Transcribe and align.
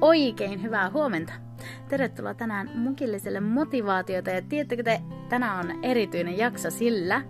oikein 0.00 0.62
hyvää 0.62 0.90
huomenta! 0.90 1.32
Tervetuloa 1.88 2.34
tänään 2.34 2.70
mukilliselle 2.74 3.40
motivaatiota 3.40 4.30
ja 4.30 4.42
tiedättekö 4.42 4.82
te, 4.82 5.00
tänään 5.28 5.66
on 5.66 5.84
erityinen 5.84 6.38
jakso 6.38 6.70
sillä 6.70 7.22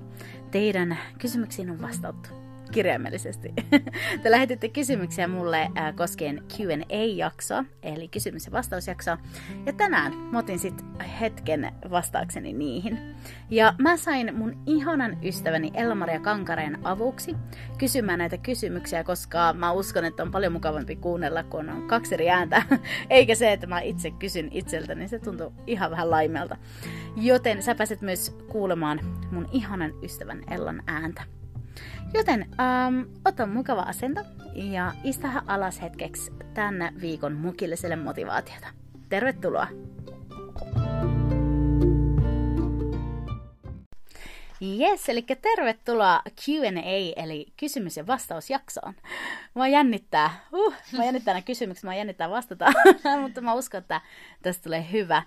teidän 0.51 0.99
kysymyksiin 1.19 1.71
on 1.71 1.83
vastattu 1.83 2.44
kirjaimellisesti. 2.75 3.53
Te 4.23 4.31
lähetitte 4.31 4.69
kysymyksiä 4.69 5.29
mulle 5.29 5.71
äh, 5.79 5.95
koskien 5.95 6.43
Q&A-jaksoa, 6.57 7.65
eli 7.83 8.09
kysymys- 8.09 8.47
ja 8.47 8.53
vastausjaksoa. 8.53 9.19
Ja 9.67 9.73
tänään 9.73 10.13
mä 10.15 10.39
otin 10.39 10.59
sit 10.59 10.85
hetken 11.21 11.73
vastaakseni 11.91 12.53
niihin. 12.53 12.99
Ja 13.51 13.75
mä 13.79 13.97
sain 13.97 14.35
mun 14.35 14.63
ihanan 14.67 15.19
ystäväni 15.25 15.71
Elmaria 15.75 16.21
Kankareen 16.21 16.79
avuksi 16.87 17.37
kysymään 17.79 18.19
näitä 18.19 18.39
kysymyksiä, 18.39 19.05
koska 19.05 19.53
mä 19.53 19.73
uskon, 19.73 20.05
että 20.05 20.23
on 20.23 20.31
paljon 20.31 20.53
mukavampi 20.53 20.97
kuunnella, 20.97 21.43
kun 21.43 21.71
on 21.71 21.89
kaksi 21.89 22.15
eri 22.15 22.31
ääntä, 22.31 22.63
eikä 23.11 23.35
se, 23.35 23.53
että 23.53 23.67
mä 23.67 23.81
itse 23.81 24.11
kysyn 24.11 24.49
itseltäni, 24.53 24.99
niin 24.99 25.09
se 25.09 25.19
tuntuu 25.19 25.53
ihan 25.67 25.91
vähän 25.91 26.11
laimelta. 26.11 26.57
Joten 27.17 27.63
sä 27.63 27.75
pääset 27.75 28.01
myös 28.01 28.37
kuulemaan 28.49 29.01
mun 29.31 29.49
ihanan 29.53 29.93
ystävän 30.03 30.43
Ellan 30.51 30.83
ääntä. 30.87 31.44
Joten 32.15 32.47
um, 32.51 33.07
ota 33.25 33.47
mukava 33.47 33.83
asento 33.83 34.21
ja 34.55 34.93
istaha 35.05 35.43
alas 35.47 35.83
hetkeksi 35.83 36.33
tänne 36.55 36.93
viikon 37.01 37.33
mukilliselle 37.33 37.97
motivaatiota. 37.97 38.67
Tervetuloa! 39.09 39.67
Yes, 44.63 45.09
eli 45.09 45.23
tervetuloa 45.23 46.23
Q&A, 46.45 47.23
eli 47.23 47.47
kysymys- 47.57 47.97
ja 47.97 48.07
vastausjaksoon. 48.07 48.95
Mä 49.55 49.69
jännittää, 49.69 50.31
uh, 50.53 50.75
mä 50.97 51.05
jännittää 51.05 51.35
nämä 51.35 51.43
kysymykset, 51.43 51.85
mä 51.85 51.95
jännittää 51.95 52.31
vastata, 52.31 52.73
mutta 53.23 53.41
mä 53.41 53.55
uskon, 53.55 53.79
että 53.79 54.01
tästä 54.43 54.63
tulee 54.63 54.87
hyvä. 54.93 55.23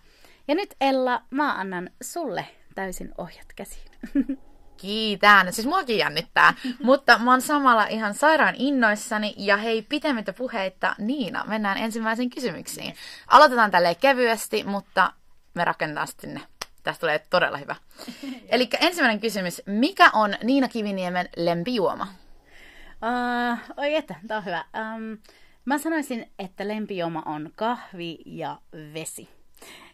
Ja 0.48 0.56
nyt 0.56 0.76
Ella, 0.82 1.22
mä 1.30 1.54
annan 1.54 1.90
sulle 2.02 2.46
täysin 2.76 3.12
ohjat 3.18 3.54
käsiin. 3.56 3.92
Kiitän. 4.78 5.54
Siis 5.54 5.68
muakin 5.68 5.98
jännittää. 5.98 6.54
Mutta 6.84 7.18
mä 7.18 7.32
oon 7.32 7.42
samalla 7.42 7.88
ihan 7.88 8.14
sairaan 8.14 8.56
innoissani. 8.58 9.34
Ja 9.38 9.58
hei, 9.58 9.82
pitemmittä 9.82 10.34
puheitta, 10.34 10.96
Niina, 10.98 11.44
mennään 11.48 11.78
ensimmäisiin 11.78 12.30
kysymyksiin. 12.30 12.96
Aloitetaan 13.28 13.72
tälleen 13.72 13.96
kevyesti, 13.96 14.64
mutta 14.64 15.14
me 15.54 15.66
rakennetaan 15.66 16.08
sinne. 16.20 16.42
Tästä 16.84 17.00
tulee 17.00 17.20
todella 17.30 17.58
hyvä. 17.58 17.76
Eli 18.50 18.70
ensimmäinen 18.82 19.20
kysymys. 19.20 19.62
Mikä 19.66 20.10
on 20.14 20.36
Niina 20.44 20.68
Kiviniemen 20.68 21.30
lempijuoma? 21.38 22.08
Uh, 23.02 23.60
oi 23.78 23.96
että, 23.96 24.16
tää 24.28 24.38
on 24.38 24.46
hyvä. 24.46 24.66
Um, 24.78 25.18
mä 25.66 25.78
sanoisin, 25.78 26.32
että 26.40 26.68
lempijuoma 26.68 27.24
on 27.26 27.52
kahvi 27.56 28.18
ja 28.26 28.58
vesi. 28.94 29.30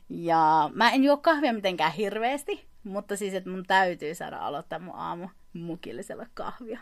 Ja 0.10 0.70
mä 0.74 0.90
en 0.90 1.04
juo 1.04 1.18
kahvia 1.18 1.54
mitenkään 1.54 1.92
hirveästi, 1.92 2.68
mutta 2.84 3.18
siis, 3.18 3.34
että 3.34 3.50
mun 3.50 3.64
täytyy 3.68 4.16
saada 4.16 4.38
aloittaa 4.38 4.80
mun 4.80 4.96
aamu 4.96 5.30
mukillisella 5.54 6.26
kahvia. 6.34 6.80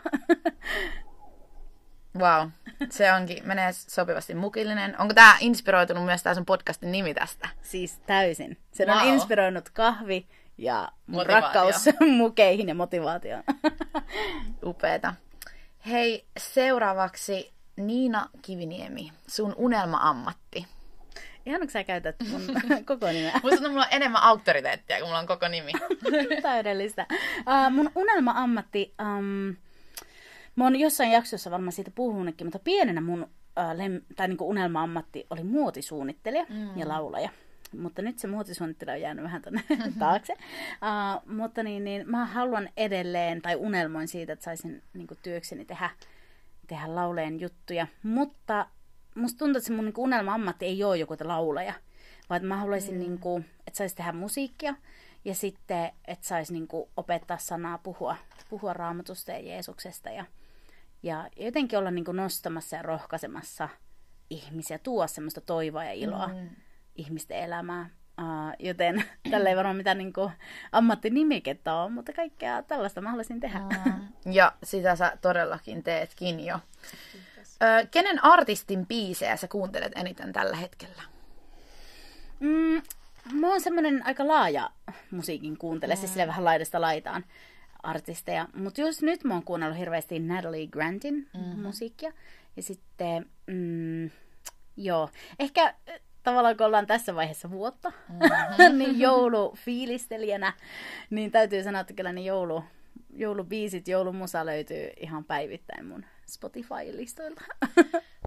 Wow, 2.18 2.48
se 2.90 3.12
onkin, 3.12 3.48
menee 3.48 3.72
sopivasti 3.72 4.34
mukillinen. 4.34 5.00
Onko 5.00 5.14
tämä 5.14 5.36
inspiroitunut 5.40 6.04
myös 6.04 6.22
tämä 6.22 6.34
sun 6.34 6.46
podcastin 6.46 6.92
nimi 6.92 7.14
tästä? 7.14 7.48
Siis 7.62 7.98
täysin. 8.06 8.58
Se 8.72 8.86
wow. 8.86 8.96
on 8.96 9.04
inspiroinut 9.04 9.70
kahvi 9.70 10.26
ja 10.58 10.88
mun 11.06 11.16
Motivaatio. 11.16 11.40
rakkaus 11.40 11.84
mukeihin 12.18 12.68
ja 12.68 12.74
motivaatioon. 12.74 13.42
Upeeta. 14.64 15.14
Hei, 15.86 16.26
seuraavaksi 16.36 17.52
Niina 17.76 18.28
Kiviniemi, 18.42 19.12
sun 19.26 19.54
unelma-ammatti. 19.56 20.66
Ihan 21.46 21.68
sä 21.68 21.84
käytät 21.84 22.16
mun 22.30 22.42
koko 22.84 23.06
nimeä. 23.06 23.40
Musta 23.42 23.68
mulla 23.68 23.82
on 23.82 23.88
enemmän 23.90 24.22
auktoriteettia, 24.22 24.98
kun 24.98 25.08
mulla 25.08 25.18
on 25.18 25.26
koko 25.26 25.48
nimi. 25.48 25.72
Täydellistä. 26.42 27.06
Uh, 27.38 27.72
mun 27.72 27.90
unelma-ammatti, 27.94 28.94
um, 29.02 29.56
mä 30.56 30.64
oon 30.64 30.76
jossain 30.76 31.10
jaksossa 31.10 31.50
varmaan 31.50 31.72
siitä 31.72 31.90
puhunutkin, 31.94 32.46
mutta 32.46 32.58
pienenä 32.58 33.00
mun 33.00 33.22
uh, 33.22 33.78
lem, 33.78 34.00
tai 34.16 34.28
niinku 34.28 34.48
unelma-ammatti 34.48 35.26
oli 35.30 35.44
muotisuunnittelija 35.44 36.46
mm. 36.48 36.78
ja 36.78 36.88
laulaja. 36.88 37.30
Mutta 37.78 38.02
nyt 38.02 38.18
se 38.18 38.26
muotisuunnittelija 38.28 38.94
on 38.94 39.00
jäänyt 39.00 39.24
vähän 39.24 39.42
tonne 39.42 39.62
taakse. 39.98 40.32
Uh, 40.32 41.34
mutta 41.34 41.62
niin, 41.62 41.84
niin, 41.84 42.10
mä 42.10 42.26
haluan 42.26 42.68
edelleen, 42.76 43.42
tai 43.42 43.56
unelmoin 43.56 44.08
siitä, 44.08 44.32
että 44.32 44.44
saisin 44.44 44.82
niin 44.94 45.08
työkseni 45.22 45.64
tehdä, 45.64 45.90
tehdä 46.66 46.94
lauleen 46.94 47.40
juttuja. 47.40 47.86
Mutta 48.02 48.66
musta 49.14 49.38
tuntuu, 49.38 49.58
että 49.58 49.66
se 49.66 49.72
mun 49.72 49.84
niinku 49.84 50.02
unelma-ammatti 50.02 50.66
ei 50.66 50.84
ole 50.84 50.96
joku 50.96 51.16
laulaja, 51.24 51.74
vaan 52.30 52.36
että 52.36 52.48
mä 52.48 52.56
haluaisin, 52.56 52.94
mm. 52.94 53.00
niinku, 53.00 53.44
että 53.66 53.78
saisi 53.78 53.96
tehdä 53.96 54.12
musiikkia 54.12 54.74
ja 55.24 55.34
sitten, 55.34 55.90
että 56.04 56.26
saisi 56.26 56.52
niinku 56.52 56.90
opettaa 56.96 57.38
sanaa, 57.38 57.78
puhua, 57.78 58.16
puhua 58.50 58.72
raamatusta 58.72 59.32
ja 59.32 59.38
Jeesuksesta 59.38 60.10
ja, 60.10 60.24
ja 61.02 61.28
jotenkin 61.36 61.78
olla 61.78 61.90
niinku 61.90 62.12
nostamassa 62.12 62.76
ja 62.76 62.82
rohkaisemassa 62.82 63.68
ihmisiä, 64.30 64.78
tuoda 64.78 65.06
semmoista 65.06 65.40
toivoa 65.40 65.84
ja 65.84 65.92
iloa 65.92 66.28
mm. 66.28 66.48
ihmisten 66.96 67.38
elämään. 67.38 67.90
Uh, 68.20 68.66
joten 68.66 69.04
tällä 69.30 69.50
ei 69.50 69.56
varmaan 69.56 69.76
mitään 69.76 69.98
niinku 69.98 70.30
ammattinimikettä 70.72 71.74
ole, 71.74 71.90
mutta 71.90 72.12
kaikkea 72.12 72.62
tällaista 72.62 73.00
mä 73.00 73.08
haluaisin 73.10 73.40
tehdä. 73.40 73.58
Mm. 73.58 74.32
Ja 74.32 74.52
sitä 74.62 74.96
sä 74.96 75.18
todellakin 75.20 75.82
teetkin 75.82 76.46
jo. 76.46 76.58
Ö, 77.62 77.86
kenen 77.90 78.24
artistin 78.24 78.86
biisejä 78.86 79.36
sä 79.36 79.48
kuuntelet 79.48 79.92
eniten 79.96 80.32
tällä 80.32 80.56
hetkellä? 80.56 81.02
Mm, 82.40 82.82
mä 83.32 83.48
oon 83.48 83.60
semmonen 83.60 84.06
aika 84.06 84.28
laaja 84.28 84.70
musiikin 85.10 85.56
kuuntele, 85.56 85.94
mm. 85.94 86.00
siis 86.00 86.16
vähän 86.16 86.44
laidasta 86.44 86.80
laitaan 86.80 87.24
artisteja. 87.82 88.48
Mutta 88.54 88.80
just 88.80 89.02
nyt 89.02 89.24
mä 89.24 89.34
oon 89.34 89.42
kuunnellut 89.42 89.78
hirveästi 89.78 90.18
Natalie 90.18 90.66
Grantin 90.66 91.14
mm-hmm. 91.14 91.62
musiikkia. 91.62 92.12
Ja 92.56 92.62
sitten, 92.62 93.26
mm, 93.46 94.10
joo, 94.76 95.10
ehkä 95.38 95.74
tavallaan 96.22 96.56
kun 96.56 96.66
ollaan 96.66 96.86
tässä 96.86 97.14
vaiheessa 97.14 97.50
vuotta, 97.50 97.92
mm-hmm. 98.08 98.78
niin 98.78 99.00
joulufiilistelijänä, 99.00 100.52
niin 101.10 101.30
täytyy 101.30 101.62
sanoa, 101.62 101.80
että 101.80 101.94
kyllä 101.94 102.12
ne 102.12 102.20
joulu, 102.20 102.64
joulubiisit, 103.16 103.88
joulumusa 103.88 104.46
löytyy 104.46 104.90
ihan 105.00 105.24
päivittäin 105.24 105.86
mun 105.86 106.04
Spotify-listoilta. 106.26 107.44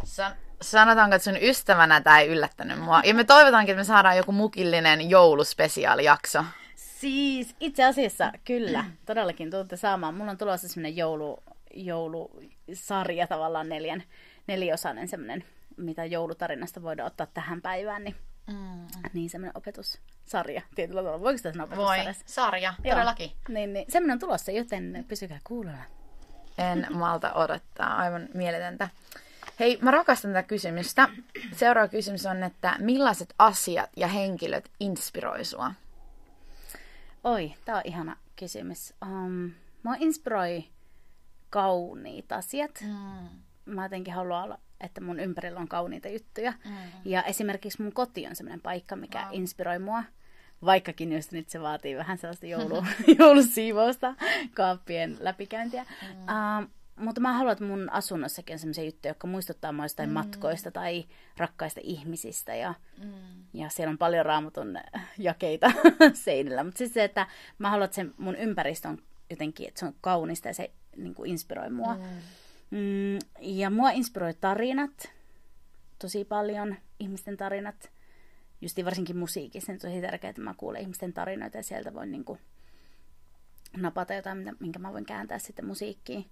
San- 0.03 0.35
sanotaanko, 0.61 1.15
että 1.15 1.23
sun 1.23 1.41
ystävänä 1.41 2.01
tämä 2.01 2.19
ei 2.19 2.27
yllättänyt 2.27 2.79
mua. 2.79 3.01
Ja 3.03 3.13
me 3.13 3.23
toivotaankin, 3.23 3.73
että 3.73 3.79
me 3.79 3.83
saadaan 3.83 4.17
joku 4.17 4.31
mukillinen 4.31 5.09
jouluspesiaalijakso. 5.09 6.43
Siis 6.75 7.55
itse 7.59 7.83
asiassa 7.83 8.31
kyllä, 8.45 8.85
todellakin 9.05 9.51
tulette 9.51 9.77
saamaan. 9.77 10.13
Mulla 10.13 10.31
on 10.31 10.37
tulossa 10.37 10.67
semmoinen 10.67 10.97
joulu, 10.97 11.43
joulusarja 11.73 13.27
tavallaan 13.27 13.69
neljän, 13.69 14.03
neliosainen 14.47 15.07
semmoinen, 15.07 15.43
mitä 15.77 16.05
joulutarinasta 16.05 16.81
voidaan 16.81 17.07
ottaa 17.07 17.27
tähän 17.33 17.61
päivään. 17.61 18.03
Niin, 18.03 18.15
mm. 18.47 18.87
niin 19.13 19.29
semmoinen 19.29 19.57
opetussarja 19.57 20.61
tietyllä 20.75 21.01
tavalla. 21.01 21.21
Voiko 21.21 21.37
sitä 21.37 21.51
sanoa 21.51 21.75
Voi, 21.75 21.97
sarja, 22.25 22.73
todellakin. 22.83 23.31
Niin, 23.49 23.73
niin, 23.73 23.85
semmoinen 23.91 24.15
on 24.15 24.19
tulossa, 24.19 24.51
joten 24.51 25.05
pysykää 25.07 25.39
kuulolla. 25.43 25.83
En 26.57 26.87
malta 26.93 27.33
odottaa, 27.33 27.97
aivan 27.97 28.29
mieletöntä. 28.33 28.89
Hei, 29.59 29.79
mä 29.81 29.91
rakastan 29.91 30.31
tätä 30.31 30.47
kysymystä. 30.47 31.09
Seuraava 31.53 31.87
kysymys 31.87 32.25
on, 32.25 32.43
että 32.43 32.75
millaiset 32.79 33.33
asiat 33.39 33.89
ja 33.97 34.07
henkilöt 34.07 34.71
inspiroi 34.79 35.45
sua? 35.45 35.71
Oi, 37.23 37.53
tää 37.65 37.75
on 37.75 37.81
ihana 37.85 38.17
kysymys. 38.35 38.93
Um, 39.05 39.51
mä 39.83 39.95
inspiroi 39.99 40.65
kauniit 41.49 42.31
asiat. 42.31 42.71
Mm. 42.81 43.29
Mä 43.65 43.85
jotenkin 43.85 44.13
haluan 44.13 44.43
olla, 44.43 44.59
että 44.81 45.01
mun 45.01 45.19
ympärillä 45.19 45.59
on 45.59 45.67
kauniita 45.67 46.09
juttuja. 46.09 46.53
Mm. 46.65 46.75
Ja 47.05 47.23
esimerkiksi 47.23 47.81
mun 47.81 47.93
koti 47.93 48.27
on 48.27 48.35
sellainen 48.35 48.61
paikka, 48.61 48.95
mikä 48.95 49.21
wow. 49.21 49.29
inspiroi 49.33 49.79
mua. 49.79 50.03
Vaikkakin 50.65 51.11
just 51.13 51.31
nyt 51.31 51.49
se 51.49 51.61
vaatii 51.61 51.95
vähän 51.95 52.17
sellaista 52.17 52.45
joulu, 52.45 52.85
joulusiivousta, 53.19 54.15
kaappien 54.53 55.17
läpikäyntiä. 55.19 55.83
Mm. 55.83 56.09
Uh, 56.63 56.69
mutta 56.95 57.21
mä 57.21 57.33
haluan, 57.33 57.51
että 57.51 57.63
mun 57.63 57.89
asunnossakin 57.89 58.53
on 58.53 58.59
sellaisia 58.59 58.83
juttuja, 58.83 59.09
jotka 59.09 59.27
muistuttaa 59.27 59.71
mua 59.71 59.85
jostain 59.85 60.09
mm. 60.09 60.13
matkoista 60.13 60.71
tai 60.71 61.05
rakkaista 61.37 61.79
ihmisistä. 61.83 62.55
Ja, 62.55 62.73
mm. 63.03 63.13
ja 63.53 63.69
siellä 63.69 63.91
on 63.91 63.97
paljon 63.97 64.25
raamatun 64.25 64.77
jakeita 65.17 65.71
seinillä. 66.23 66.63
Mutta 66.63 66.77
siis 66.77 66.93
se, 66.93 67.03
että 67.03 67.27
mä 67.59 67.69
haluan, 67.69 67.85
että 67.85 67.95
se 67.95 68.05
mun 68.17 68.35
ympäristö 68.35 68.87
on 68.87 68.97
jotenkin, 69.29 69.67
että 69.67 69.79
se 69.79 69.85
on 69.85 69.95
kaunista 70.01 70.47
ja 70.47 70.53
se 70.53 70.71
niin 70.97 71.15
kuin 71.15 71.31
inspiroi 71.31 71.69
mua. 71.69 71.93
Mm. 71.93 72.01
Mm, 72.71 73.19
ja 73.41 73.69
mua 73.69 73.89
inspiroi 73.89 74.33
tarinat 74.33 75.11
tosi 75.99 76.25
paljon, 76.25 76.75
ihmisten 76.99 77.37
tarinat. 77.37 77.91
Just 78.61 78.85
varsinkin 78.85 79.17
musiikissa, 79.17 79.71
niin 79.71 79.81
tosi 79.81 80.01
tärkeää, 80.01 80.29
että 80.29 80.41
mä 80.41 80.53
kuulen 80.57 80.81
ihmisten 80.81 81.13
tarinoita 81.13 81.57
ja 81.57 81.63
sieltä 81.63 81.93
voin 81.93 82.11
niin 82.11 82.25
kuin 82.25 82.39
napata 83.77 84.13
jotain, 84.13 84.55
minkä 84.59 84.79
mä 84.79 84.93
voin 84.93 85.05
kääntää 85.05 85.39
sitten 85.39 85.65
musiikkiin. 85.65 86.25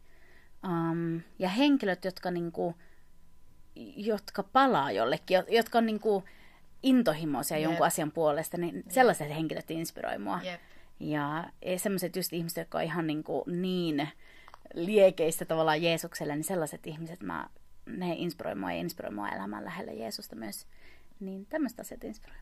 Um, 0.63 1.21
ja 1.39 1.49
henkilöt, 1.49 2.05
jotka, 2.05 2.31
niinku, 2.31 2.75
jotka 3.95 4.43
palaa 4.43 4.91
jollekin, 4.91 5.43
jotka 5.49 5.77
on 5.77 5.85
niinku 5.85 6.23
intohimoisia 6.83 7.57
yep. 7.57 7.63
jonkun 7.63 7.85
asian 7.85 8.11
puolesta, 8.11 8.57
niin 8.57 8.75
yep. 8.75 8.89
sellaiset 8.89 9.29
henkilöt 9.29 9.71
inspiroi 9.71 10.17
mua. 10.17 10.39
Yep. 10.43 10.61
Ja 10.99 11.49
sellaiset 11.77 12.15
just 12.15 12.33
ihmiset, 12.33 12.57
jotka 12.57 12.77
on 12.77 12.83
ihan 12.83 13.07
niinku 13.07 13.43
niin 13.47 14.09
liekeistä 14.73 15.45
tavallaan 15.45 15.81
Jeesukselle, 15.81 16.35
niin 16.35 16.43
sellaiset 16.43 16.87
ihmiset, 16.87 17.21
mä, 17.21 17.49
ne 17.85 18.13
inspiroi 18.13 18.55
mua 18.55 18.71
ja 18.71 18.77
inspiroi 18.77 19.11
mua 19.11 19.29
elämään 19.29 19.65
lähellä 19.65 19.91
Jeesusta 19.91 20.35
myös. 20.35 20.67
Niin 21.19 21.45
tämmöistä 21.45 21.81
asiat 21.81 22.04
inspiroi. 22.04 22.38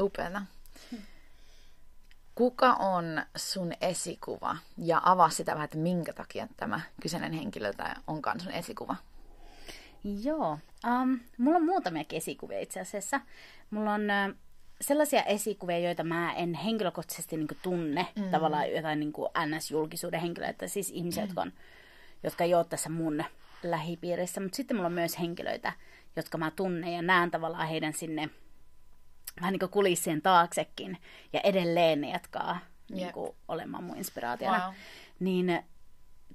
Upeata. 0.00 0.42
Hmm. 0.90 1.02
Kuka 2.34 2.72
on 2.72 3.22
sun 3.36 3.72
esikuva? 3.80 4.56
Ja 4.76 5.00
avaa 5.04 5.30
sitä 5.30 5.52
vähän, 5.52 5.64
että 5.64 5.78
minkä 5.78 6.12
takia 6.12 6.48
tämä 6.56 6.80
kyseinen 7.02 7.32
henkilö 7.32 7.72
onkaan 8.06 8.40
sun 8.40 8.52
esikuva. 8.52 8.96
Joo, 10.04 10.58
um, 10.86 11.20
mulla 11.38 11.56
on 11.56 11.64
muutamia 11.64 12.04
esikuvia 12.12 12.60
itse 12.60 12.80
asiassa. 12.80 13.20
Mulla 13.70 13.94
on 13.94 14.00
uh, 14.00 14.36
sellaisia 14.80 15.22
esikuvia, 15.22 15.78
joita 15.78 16.04
mä 16.04 16.32
en 16.32 16.54
henkilökohtaisesti 16.54 17.36
niin 17.36 17.48
kuin, 17.48 17.58
tunne, 17.62 18.06
mm. 18.16 18.30
tavallaan 18.30 18.72
jotain 18.72 19.00
niin 19.00 19.12
kuin 19.12 19.30
NS-julkisuuden 19.46 20.20
henkilöitä, 20.20 20.66
siis 20.66 20.90
ihmisiä, 20.90 21.22
mm. 21.22 21.28
jotka, 21.28 21.42
on, 21.42 21.52
jotka 22.22 22.44
ei 22.44 22.54
ole 22.54 22.64
tässä 22.64 22.88
mun 22.88 23.24
lähipiirissä, 23.62 24.40
mutta 24.40 24.56
sitten 24.56 24.76
mulla 24.76 24.86
on 24.86 24.92
myös 24.92 25.18
henkilöitä, 25.18 25.72
jotka 26.18 26.38
mä 26.38 26.50
tunnen 26.50 26.92
ja 26.92 27.02
näen 27.02 27.30
tavallaan 27.30 27.68
heidän 27.68 27.92
sinne 27.92 28.30
vähän 29.40 29.52
niin 29.52 29.60
kuin 29.60 29.70
kulissien 29.70 30.22
taaksekin 30.22 30.98
ja 31.32 31.40
edelleen 31.40 32.00
ne 32.00 32.10
jatkaa 32.10 32.58
yep. 32.90 33.00
niin 33.00 33.12
kuin, 33.12 33.36
olemaan 33.48 33.84
mun 33.84 33.96
inspiraationa. 33.96 34.64
Wow. 34.64 34.74
Niin 35.20 35.62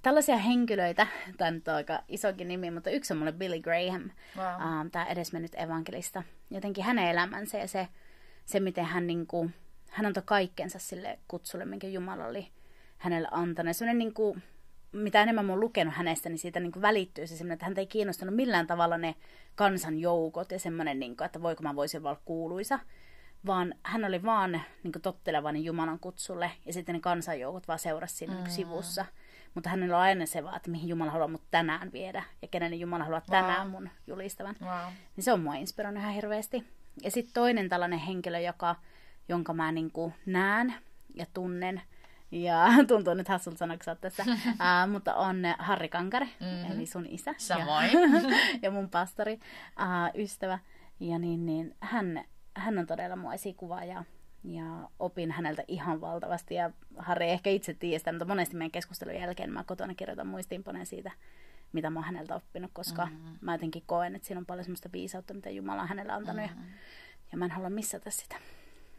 tällaisia 0.01 0.37
henkilöitä, 0.37 1.07
tämä 1.37 1.51
nyt 1.51 1.67
on 1.67 1.75
aika 1.75 2.03
isokin 2.07 2.47
nimi, 2.47 2.71
mutta 2.71 2.89
yksi 2.89 3.13
on 3.13 3.17
mulle 3.17 3.31
Billy 3.31 3.59
Graham, 3.59 4.09
wow. 4.37 4.81
um, 4.81 4.91
tämä 4.91 5.05
edesmennyt 5.05 5.55
evankelista. 5.55 6.23
Jotenkin 6.51 6.83
hänen 6.83 7.07
elämänsä 7.07 7.57
ja 7.57 7.67
se, 7.67 7.87
se 8.45 8.59
miten 8.59 8.85
hän, 8.85 9.07
niin 9.07 9.27
kuin, 9.27 9.53
hän 9.89 10.05
antoi 10.05 10.23
kaikkensa 10.25 10.79
sille 10.79 11.19
kutsulle, 11.27 11.65
minkä 11.65 11.87
Jumala 11.87 12.25
oli 12.25 12.51
hänelle 12.97 13.27
antanut. 13.31 13.77
Sellainen 13.77 13.99
niin 13.99 14.13
kuin, 14.13 14.43
mitä 14.93 15.21
enemmän 15.21 15.45
mä 15.45 15.51
oon 15.51 15.59
lukenut 15.59 15.93
hänestä, 15.93 16.29
niin 16.29 16.39
siitä 16.39 16.59
niin 16.59 16.81
välittyy 16.81 17.27
se 17.27 17.37
semmoinen, 17.37 17.53
että 17.53 17.65
häntä 17.65 17.81
ei 17.81 17.87
kiinnostanut 17.87 18.35
millään 18.35 18.67
tavalla 18.67 18.97
ne 18.97 19.15
kansanjoukot 19.55 20.51
ja 20.51 20.59
semmoinen, 20.59 20.99
niin 20.99 21.17
kuin, 21.17 21.25
että 21.25 21.41
voiko 21.41 21.63
mä 21.63 21.75
voisin 21.75 22.07
olla 22.07 22.21
kuuluisa, 22.25 22.79
vaan 23.45 23.73
hän 23.83 24.05
oli 24.05 24.23
vaan 24.23 24.51
niin 24.83 24.91
kuin 24.91 25.01
tottelevainen 25.01 25.63
Jumalan 25.63 25.99
kutsulle 25.99 26.51
ja 26.65 26.73
sitten 26.73 26.95
ne 26.95 27.01
kansanjoukot 27.01 27.67
vaan 27.67 27.79
seurasi 27.79 28.15
siinä 28.15 28.33
mm. 28.33 28.49
sivussa. 28.49 29.05
Mutta 29.53 29.69
hänellä 29.69 29.97
on 29.97 30.03
aina 30.03 30.25
se 30.25 30.43
vaan, 30.43 30.55
että 30.55 30.71
mihin 30.71 30.89
Jumala 30.89 31.11
haluaa 31.11 31.27
mut 31.27 31.43
tänään 31.51 31.91
viedä 31.91 32.23
ja 32.41 32.47
kenen 32.47 32.79
Jumala 32.79 33.03
haluaa 33.03 33.21
wow. 33.29 33.41
tänään 33.41 33.69
mun 33.69 33.89
julistavan. 34.07 34.55
Wow. 34.61 34.93
Niin 35.15 35.23
se 35.23 35.33
on 35.33 35.39
mua 35.39 35.55
inspiroinut 35.55 36.01
ihan 36.01 36.13
hirveästi. 36.13 36.63
Ja 37.03 37.11
sitten 37.11 37.33
toinen 37.33 37.69
tällainen 37.69 37.99
henkilö, 37.99 38.39
joka, 38.39 38.75
jonka 39.29 39.53
mä 39.53 39.71
niin 39.71 39.91
kuin 39.91 40.13
näen 40.25 40.73
ja 41.15 41.25
tunnen– 41.33 41.81
ja 42.33 42.67
tuntuu 42.87 43.13
nyt 43.13 43.27
hassulta 43.27 43.57
sanoa, 43.57 43.77
tässä. 44.01 44.23
uh, 44.27 44.91
mutta 44.91 45.15
on 45.15 45.37
Harri 45.59 45.89
Kankare, 45.89 46.29
mm-hmm. 46.39 46.71
eli 46.71 46.85
sun 46.85 47.05
isä. 47.05 47.33
Samoin. 47.37 47.91
Ja, 47.91 47.99
ja 48.61 48.71
mun 48.71 48.89
pastori, 48.89 49.33
uh, 49.33 50.21
ystävä. 50.21 50.59
Ja 50.99 51.19
niin, 51.19 51.45
niin 51.45 51.75
hän, 51.79 52.23
hän 52.53 52.77
on 52.77 52.87
todella 52.87 53.15
mua 53.15 53.33
esikuva 53.33 53.83
ja, 53.83 54.03
ja 54.43 54.63
opin 54.99 55.31
häneltä 55.31 55.63
ihan 55.67 56.01
valtavasti. 56.01 56.55
Ja 56.55 56.71
Harri 56.97 57.29
ehkä 57.29 57.49
itse 57.49 57.73
tiedä 57.73 57.97
sitä, 57.99 58.11
mutta 58.11 58.25
monesti 58.25 58.55
meidän 58.55 58.71
keskustelun 58.71 59.15
jälkeen 59.15 59.53
mä 59.53 59.63
kotona 59.63 59.95
kirjoitan 59.95 60.27
muistiinpaneen 60.27 60.85
siitä, 60.85 61.11
mitä 61.73 61.89
mä 61.89 61.99
oon 61.99 62.05
häneltä 62.05 62.35
oppinut, 62.35 62.71
koska 62.73 63.05
mm-hmm. 63.05 63.37
mä 63.41 63.53
jotenkin 63.53 63.83
koen, 63.85 64.15
että 64.15 64.27
siinä 64.27 64.39
on 64.39 64.45
paljon 64.45 64.63
semmoista 64.63 64.89
viisautta, 64.93 65.33
mitä 65.33 65.49
Jumala 65.49 65.81
on 65.81 65.87
hänellä 65.87 66.13
antanut. 66.13 66.45
Mm-hmm. 66.45 66.65
Ja, 66.65 66.73
ja 67.31 67.37
mä 67.37 67.45
en 67.45 67.51
halua 67.51 67.69
missata 67.69 68.11
sitä. 68.11 68.35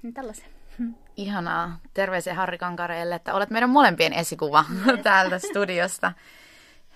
Niin 0.05 0.15
tällaisia. 0.15 0.47
Ihanaa. 1.17 1.79
Terveisiä 1.95 2.35
Harri 2.35 2.59
Kankareelle, 2.59 3.15
että 3.15 3.35
olet 3.35 3.51
meidän 3.51 3.71
molempien 3.71 4.12
esikuva 4.12 4.65
yes. 4.87 5.01
täältä 5.03 5.39
studiosta. 5.39 6.12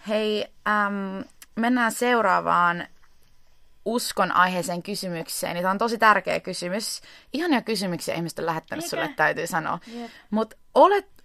Hei, 0.08 0.46
äm, 0.68 1.24
mennään 1.56 1.92
seuraavaan 1.92 2.86
uskon 3.84 4.32
aiheeseen 4.32 4.82
kysymykseen. 4.82 5.56
Tämä 5.56 5.70
on 5.70 5.78
tosi 5.78 5.98
tärkeä 5.98 6.40
kysymys. 6.40 7.00
Ihania 7.32 7.62
kysymyksiä 7.62 8.14
ihmiset 8.14 8.38
on 8.38 8.46
lähettänyt 8.46 8.84
Eikä? 8.84 8.96
sulle, 8.96 9.14
täytyy 9.16 9.46
sanoa. 9.46 9.78
Yep. 9.94 10.10
Mutta 10.30 10.56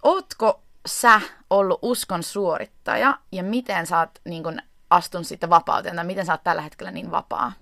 ootko 0.02 0.62
sä 0.86 1.20
ollut 1.50 1.78
uskon 1.82 2.22
suorittaja 2.22 3.18
ja 3.32 3.42
miten 3.42 3.86
sä 3.86 3.98
oot 3.98 4.20
niin 4.24 4.42
kun, 4.42 4.58
astunut 4.90 5.26
siitä 5.26 5.50
vapauteen 5.50 5.96
tai 5.96 6.04
miten 6.04 6.26
sä 6.26 6.32
oot 6.32 6.44
tällä 6.44 6.62
hetkellä 6.62 6.90
niin 6.90 7.10
vapaa? 7.10 7.52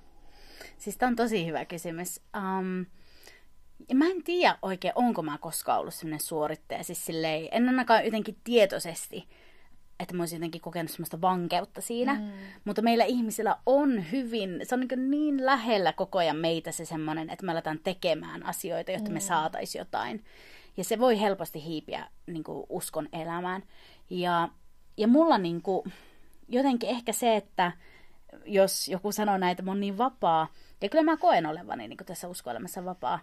Siis 0.78 0.96
tämä 0.96 1.10
on 1.10 1.16
tosi 1.16 1.46
hyvä 1.46 1.64
kysymys. 1.64 2.20
Um, 2.36 2.86
ja 3.88 3.94
mä 3.94 4.06
en 4.06 4.22
tiedä 4.24 4.58
oikein, 4.62 4.92
onko 4.96 5.22
mä 5.22 5.38
koskaan 5.38 5.80
ollut 5.80 5.94
sellainen 5.94 6.20
suorittaja. 6.20 6.84
Siis 6.84 7.06
silleen, 7.06 7.48
en 7.50 7.68
ainakaan 7.68 8.04
jotenkin 8.04 8.36
tietoisesti, 8.44 9.28
että 10.00 10.14
mä 10.14 10.22
olisin 10.22 10.36
jotenkin 10.36 10.60
kokenut 10.60 10.90
semmoista 10.90 11.20
vankeutta 11.20 11.80
siinä. 11.80 12.14
Mm. 12.14 12.30
Mutta 12.64 12.82
meillä 12.82 13.04
ihmisillä 13.04 13.56
on 13.66 14.12
hyvin, 14.12 14.60
se 14.62 14.74
on 14.74 14.80
niin, 14.80 15.10
niin 15.10 15.46
lähellä 15.46 15.92
koko 15.92 16.18
ajan 16.18 16.36
meitä 16.36 16.72
se 16.72 16.84
semmoinen, 16.84 17.30
että 17.30 17.46
me 17.46 17.52
aletaan 17.52 17.80
tekemään 17.84 18.46
asioita, 18.46 18.92
jotta 18.92 19.10
mm. 19.10 19.14
me 19.14 19.20
saataisiin 19.20 19.80
jotain. 19.80 20.24
Ja 20.76 20.84
se 20.84 20.98
voi 20.98 21.20
helposti 21.20 21.64
hiipiä 21.64 22.08
niin 22.26 22.44
kuin 22.44 22.66
uskon 22.68 23.08
elämään. 23.12 23.62
Ja, 24.10 24.48
ja 24.96 25.08
mulla 25.08 25.38
niin 25.38 25.62
kuin, 25.62 25.92
jotenkin 26.48 26.88
ehkä 26.88 27.12
se, 27.12 27.36
että 27.36 27.72
jos 28.46 28.88
joku 28.88 29.12
sanoo 29.12 29.38
näin, 29.38 29.50
että 29.50 29.62
mä 29.62 29.70
oon 29.70 29.80
niin 29.80 29.98
vapaa, 29.98 30.48
ja 30.80 30.88
kyllä 30.88 31.04
mä 31.04 31.16
koen 31.16 31.46
olevani 31.46 31.88
niin 31.88 31.96
kuin 31.96 32.06
tässä 32.06 32.28
uskoelämässä 32.28 32.84
vapaa, 32.84 33.20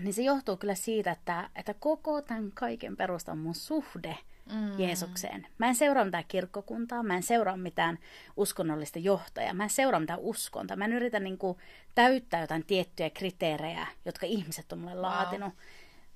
niin 0.00 0.14
se 0.14 0.22
johtuu 0.22 0.56
kyllä 0.56 0.74
siitä, 0.74 1.10
että, 1.10 1.50
että 1.56 1.74
koko 1.74 2.22
tämän 2.22 2.52
kaiken 2.54 2.96
perusta 2.96 3.32
on 3.32 3.38
mun 3.38 3.54
suhde 3.54 4.18
mm. 4.52 4.78
Jeesukseen. 4.78 5.46
Mä 5.58 5.68
en 5.68 5.74
seuraa 5.74 6.04
mitään 6.04 6.24
kirkkokuntaa, 6.28 7.02
mä 7.02 7.16
en 7.16 7.22
seuraa 7.22 7.56
mitään 7.56 7.98
uskonnollista 8.36 8.98
johtajaa, 8.98 9.54
mä 9.54 9.62
en 9.62 9.70
seuraa 9.70 10.00
mitään 10.00 10.18
uskonta. 10.18 10.76
Mä 10.76 10.84
en 10.84 10.92
yritä 10.92 11.20
niin 11.20 11.38
kuin, 11.38 11.58
täyttää 11.94 12.40
jotain 12.40 12.66
tiettyjä 12.66 13.10
kriteerejä, 13.10 13.86
jotka 14.04 14.26
ihmiset 14.26 14.72
on 14.72 14.78
mulle 14.78 14.94
laatinut, 14.94 15.52
wow. 15.54 15.58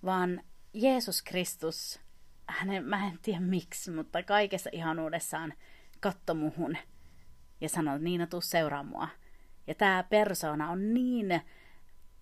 vaan 0.04 0.40
Jeesus 0.74 1.22
Kristus, 1.22 2.00
hänen, 2.46 2.84
mä 2.84 3.06
en 3.06 3.18
tiedä 3.22 3.40
miksi, 3.40 3.90
mutta 3.90 4.22
kaikessa 4.22 4.70
ihanuudessaan 4.72 5.54
katto 6.00 6.34
muhun 6.34 6.76
ja 7.60 7.68
sanoi, 7.68 7.98
Niina, 7.98 8.26
tuu 8.26 8.40
seuraa 8.40 8.82
mua. 8.82 9.08
Ja 9.66 9.74
tämä 9.74 10.04
persona 10.10 10.70
on 10.70 10.94
niin 10.94 11.42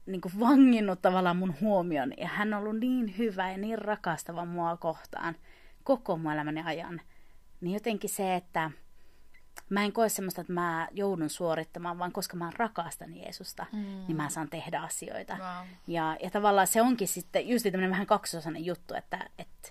niin 0.08 0.20
kuin 0.20 0.40
vanginnut 0.40 1.02
tavallaan 1.02 1.36
mun 1.36 1.54
huomion. 1.60 2.12
Ja 2.16 2.28
hän 2.28 2.54
on 2.54 2.60
ollut 2.60 2.78
niin 2.78 3.18
hyvä 3.18 3.50
ja 3.50 3.58
niin 3.58 3.78
rakastava 3.78 4.44
mua 4.44 4.76
kohtaan 4.76 5.36
koko 5.84 6.16
mun 6.16 6.32
elämäni 6.32 6.62
ajan. 6.64 7.00
Niin 7.60 7.74
jotenkin 7.74 8.10
se, 8.10 8.34
että 8.34 8.70
mä 9.70 9.84
en 9.84 9.92
koe 9.92 10.08
semmoista, 10.08 10.40
että 10.40 10.52
mä 10.52 10.88
joudun 10.92 11.30
suorittamaan, 11.30 11.98
vaan 11.98 12.12
koska 12.12 12.36
mä 12.36 12.50
rakastan 12.56 13.16
Jeesusta, 13.16 13.66
mm. 13.72 13.78
niin 13.78 14.16
mä 14.16 14.28
saan 14.28 14.50
tehdä 14.50 14.80
asioita. 14.80 15.32
Wow. 15.32 15.66
Ja, 15.86 16.16
ja 16.22 16.30
tavallaan 16.30 16.66
se 16.66 16.82
onkin 16.82 17.08
sitten 17.08 17.48
just 17.48 17.62
tämmöinen 17.62 17.90
vähän 17.90 18.06
kaksosainen 18.06 18.64
juttu, 18.64 18.94
että, 18.94 19.30
että, 19.38 19.68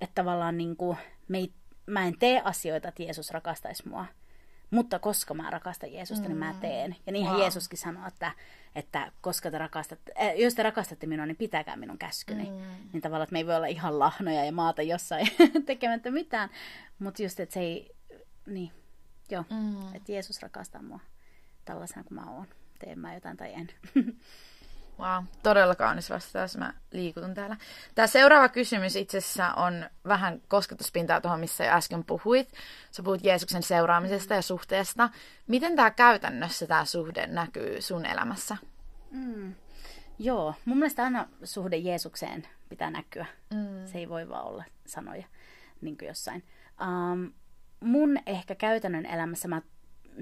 että 0.00 0.14
tavallaan 0.14 0.58
niin 0.58 0.76
kuin 0.76 0.96
me 1.28 1.38
ei, 1.38 1.52
mä 1.86 2.06
en 2.06 2.18
tee 2.18 2.42
asioita, 2.44 2.88
että 2.88 3.02
Jeesus 3.02 3.30
rakastaisi 3.30 3.88
mua, 3.88 4.06
mutta 4.70 4.98
koska 4.98 5.34
mä 5.34 5.50
rakastan 5.50 5.92
Jeesusta, 5.92 6.22
mm. 6.24 6.28
niin 6.28 6.38
mä 6.38 6.52
mm. 6.52 6.60
teen. 6.60 6.96
Ja 7.06 7.12
niinhän 7.12 7.34
wow. 7.34 7.42
Jeesuskin 7.42 7.78
sanoi, 7.78 8.08
että, 8.08 8.32
että 8.74 9.12
koska 9.20 9.50
te 9.50 9.58
rakastatte, 9.58 10.12
äh, 10.20 10.36
jos 10.36 10.54
te 10.54 10.62
rakastatte 10.62 11.06
minua, 11.06 11.26
niin 11.26 11.36
pitäkää 11.36 11.76
minun 11.76 11.98
käskyni. 11.98 12.44
Mm. 12.50 12.90
Niin 12.92 13.00
tavallaan, 13.00 13.24
että 13.24 13.32
me 13.32 13.38
ei 13.38 13.46
voi 13.46 13.56
olla 13.56 13.66
ihan 13.66 13.98
lahnoja 13.98 14.44
ja 14.44 14.52
maata 14.52 14.82
jossain 14.82 15.28
tekemättä 15.66 16.10
mitään. 16.10 16.50
Mutta 16.98 17.22
just, 17.22 17.40
että 17.40 17.52
se 17.52 17.60
ei, 17.60 17.96
niin, 18.46 18.72
joo, 19.30 19.44
mm. 19.50 19.94
että 19.94 20.12
Jeesus 20.12 20.42
rakastaa 20.42 20.82
mua 20.82 21.00
tällaisena 21.64 22.04
kuin 22.04 22.14
mä 22.14 22.30
oon. 22.30 22.46
Teen 22.78 22.98
mä 22.98 23.14
jotain 23.14 23.36
tai 23.36 23.54
en. 23.54 23.68
Wow, 24.98 25.24
todella 25.42 25.74
kaunis 25.74 26.10
vastaus. 26.10 26.56
Mä 26.56 26.72
liikutun 26.92 27.34
täällä. 27.34 27.56
Tämä 27.94 28.06
seuraava 28.06 28.48
kysymys 28.48 28.96
itse 28.96 29.18
asiassa 29.18 29.54
on 29.54 29.90
vähän 30.08 30.42
kosketuspintaa 30.48 31.20
tuohon, 31.20 31.40
missä 31.40 31.64
jo 31.64 31.72
äsken 31.72 32.04
puhuit. 32.04 32.48
Sä 32.90 33.02
puhut 33.02 33.24
Jeesuksen 33.24 33.62
seuraamisesta 33.62 34.34
ja 34.34 34.42
suhteesta. 34.42 35.10
Miten 35.46 35.76
tämä 35.76 35.90
käytännössä 35.90 36.66
tämä 36.66 36.84
suhde 36.84 37.26
näkyy 37.26 37.82
sun 37.82 38.06
elämässä? 38.06 38.56
Mm. 39.10 39.54
Joo, 40.18 40.54
mun 40.64 40.78
mielestä 40.78 41.04
aina 41.04 41.28
suhde 41.44 41.76
Jeesukseen 41.76 42.48
pitää 42.68 42.90
näkyä. 42.90 43.26
Mm. 43.50 43.86
Se 43.86 43.98
ei 43.98 44.08
voi 44.08 44.28
vaan 44.28 44.44
olla 44.44 44.64
sanoja 44.86 45.24
niin 45.80 45.98
kuin 45.98 46.08
jossain. 46.08 46.44
Um, 46.80 47.32
mun 47.80 48.18
ehkä 48.26 48.54
käytännön 48.54 49.06
elämässä 49.06 49.48
mä, 49.48 49.62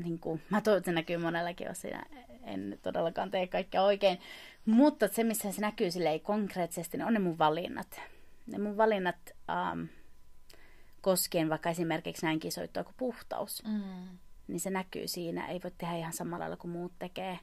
niin 0.05 0.19
kuin, 0.19 0.43
mä 0.51 0.61
toivon, 0.61 0.79
että 0.79 0.91
se 0.91 0.95
näkyy 0.95 1.17
monellakin, 1.17 1.67
jos 1.67 1.81
siinä 1.81 2.07
en 2.43 2.79
todellakaan 2.83 3.31
tee 3.31 3.47
kaikkea 3.47 3.83
oikein. 3.83 4.19
Mutta 4.67 5.09
se, 5.09 5.25
missä 5.25 5.53
se 5.53 5.61
näkyy 5.61 5.91
sille 5.91 6.09
ei 6.09 6.21
konkreettisesti, 6.21 6.97
niin 6.97 7.07
on 7.07 7.13
ne 7.13 7.19
mun 7.19 7.39
valinnat. 7.39 8.01
Ne 8.47 8.59
mun 8.59 8.77
valinnat 8.77 9.17
um, 9.73 9.89
koskien 11.01 11.49
vaikka 11.49 11.71
esimerkiksi 11.71 12.27
näin 12.27 12.41
kisoittua 12.41 12.85
kuin 12.85 12.95
puhtaus. 12.99 13.63
Mm. 13.65 14.19
Niin 14.49 14.61
se 14.61 14.71
näkyy 14.71 15.09
siinä. 15.09 15.47
Ei 15.47 15.61
voi 15.63 15.73
tehdä 15.79 15.97
ihan 15.97 16.13
samalla 16.13 16.43
lailla 16.43 16.57
kuin 16.57 16.71
muut 16.71 16.93
tekee. 16.99 17.39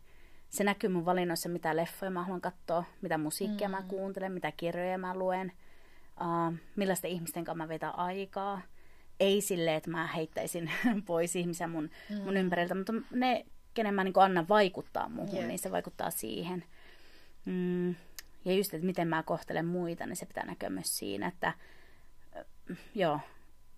Se 0.50 0.64
näkyy 0.64 0.90
mun 0.90 1.06
valinnoissa, 1.06 1.50
mitä 1.50 1.76
leffoja 1.76 2.12
mä 2.12 2.24
haluan 2.24 2.42
katsoa, 2.42 2.84
mitä 3.02 3.18
musiikkia 3.18 3.68
mm. 3.68 3.72
mä 3.72 3.84
kuuntelen, 3.88 4.32
mitä 4.32 4.52
kirjoja 4.52 4.98
mä 4.98 5.16
luen, 5.16 5.52
uh, 6.22 6.54
millaisten 6.76 7.12
ihmisten 7.12 7.44
kanssa 7.44 7.64
mä 7.64 7.68
vetän 7.68 8.00
aikaa. 8.00 8.62
Ei 9.24 9.42
silleen, 9.42 9.78
että 9.78 9.90
mä 9.90 10.08
heittäisin 10.08 10.72
pois 11.06 11.36
ihmisiä 11.36 11.68
mun, 11.68 11.90
mm. 12.10 12.22
mun 12.22 12.38
ympäriltä, 12.38 12.76
mutta 12.76 12.94
ne, 13.12 13.46
kenen 13.74 13.94
mä 13.94 14.04
niin 14.04 14.14
annan 14.18 14.50
vaikuttaa 14.50 15.10
muuhun, 15.10 15.36
yeah. 15.36 15.48
niin 15.48 15.60
se 15.60 15.72
vaikuttaa 15.72 16.10
siihen. 16.10 16.64
Mm, 17.46 17.90
ja 18.46 18.54
just, 18.54 18.74
että 18.74 18.86
miten 18.86 19.08
mä 19.08 19.24
kohtelen 19.24 19.66
muita, 19.66 20.06
niin 20.06 20.16
se 20.16 20.26
pitää 20.26 20.46
näkyä 20.46 20.70
myös 20.70 20.98
siinä, 20.98 21.28
että 21.28 21.54
joo, 22.96 23.20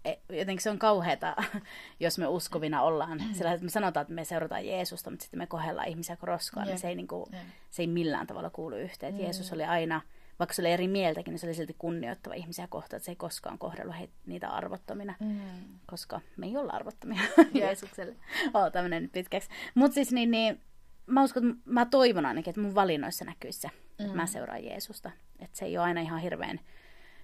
e, 0.06 0.14
jotenkin 0.30 0.64
se 0.64 0.70
on 0.70 0.80
kauheata, 0.80 1.36
jos 2.00 2.18
me 2.18 2.28
uskovina 2.28 2.82
ollaan. 2.82 3.18
Mm. 3.18 3.34
Sillä 3.34 3.52
että 3.52 3.66
me 3.66 3.70
sanotaan, 3.70 4.02
että 4.02 4.14
me 4.14 4.26
seurataan 4.26 4.66
Jeesusta, 4.66 5.10
mutta 5.10 5.24
sitten 5.24 5.38
me 5.38 5.48
kohdellaan 5.48 5.88
ihmisiä 5.88 6.16
koroskoa, 6.16 6.64
yeah. 6.64 6.68
niin 6.74 6.80
se 6.80 6.88
ei, 6.88 6.96
niin 6.96 7.08
kuin, 7.08 7.26
yeah. 7.34 7.46
se 7.70 7.84
ei 7.84 7.88
millään 7.88 8.28
tavalla 8.28 8.50
kuulu 8.50 8.76
yhteen. 8.76 9.14
Mm. 9.14 9.20
Jeesus 9.20 9.54
oli 9.54 9.64
aina, 9.64 10.02
vaikka 10.40 10.54
se 10.54 10.62
oli 10.62 10.72
eri 10.72 10.88
mieltäkin, 10.88 11.32
niin 11.32 11.40
se 11.40 11.48
oli 11.48 11.54
silti 11.54 11.76
kunnioittava 11.78 12.34
ihmisiä 12.34 12.68
kohtaan, 12.68 12.98
että 12.98 13.06
se 13.06 13.12
ei 13.12 13.16
koskaan 13.16 13.58
kohdellut 13.58 13.98
heitä, 13.98 14.14
niitä 14.26 14.50
arvottomina, 14.50 15.16
mm. 15.20 15.40
koska 15.86 16.22
me 16.38 16.46
ei 16.46 16.58
olla 16.58 16.74
arvottomia. 16.74 17.22
Jeesukselle. 17.54 18.16
Oh, 18.54 18.72
tämmöinen 18.72 19.04
nyt 19.04 19.12
pitkäksi. 19.12 19.50
Mutta 19.76 19.96
siis 19.96 20.12
niin, 20.12 20.32
niin 20.32 20.62
mä 21.06 21.24
uskon, 21.24 21.58
mä 21.66 21.86
toivon 21.86 22.26
ainakin, 22.26 22.52
että 22.52 22.62
mun 22.62 22.76
valinnoissa 22.76 23.26
näkyisi 23.26 23.60
se, 23.60 23.68
mm. 23.68 24.06
että 24.06 24.16
mä 24.16 24.26
seuraan 24.26 24.64
Jeesusta. 24.64 25.12
Että 25.40 25.58
se 25.58 25.66
ei 25.66 25.78
ole 25.78 25.86
aina 25.86 26.02
ihan 26.02 26.20
hirveän 26.20 26.60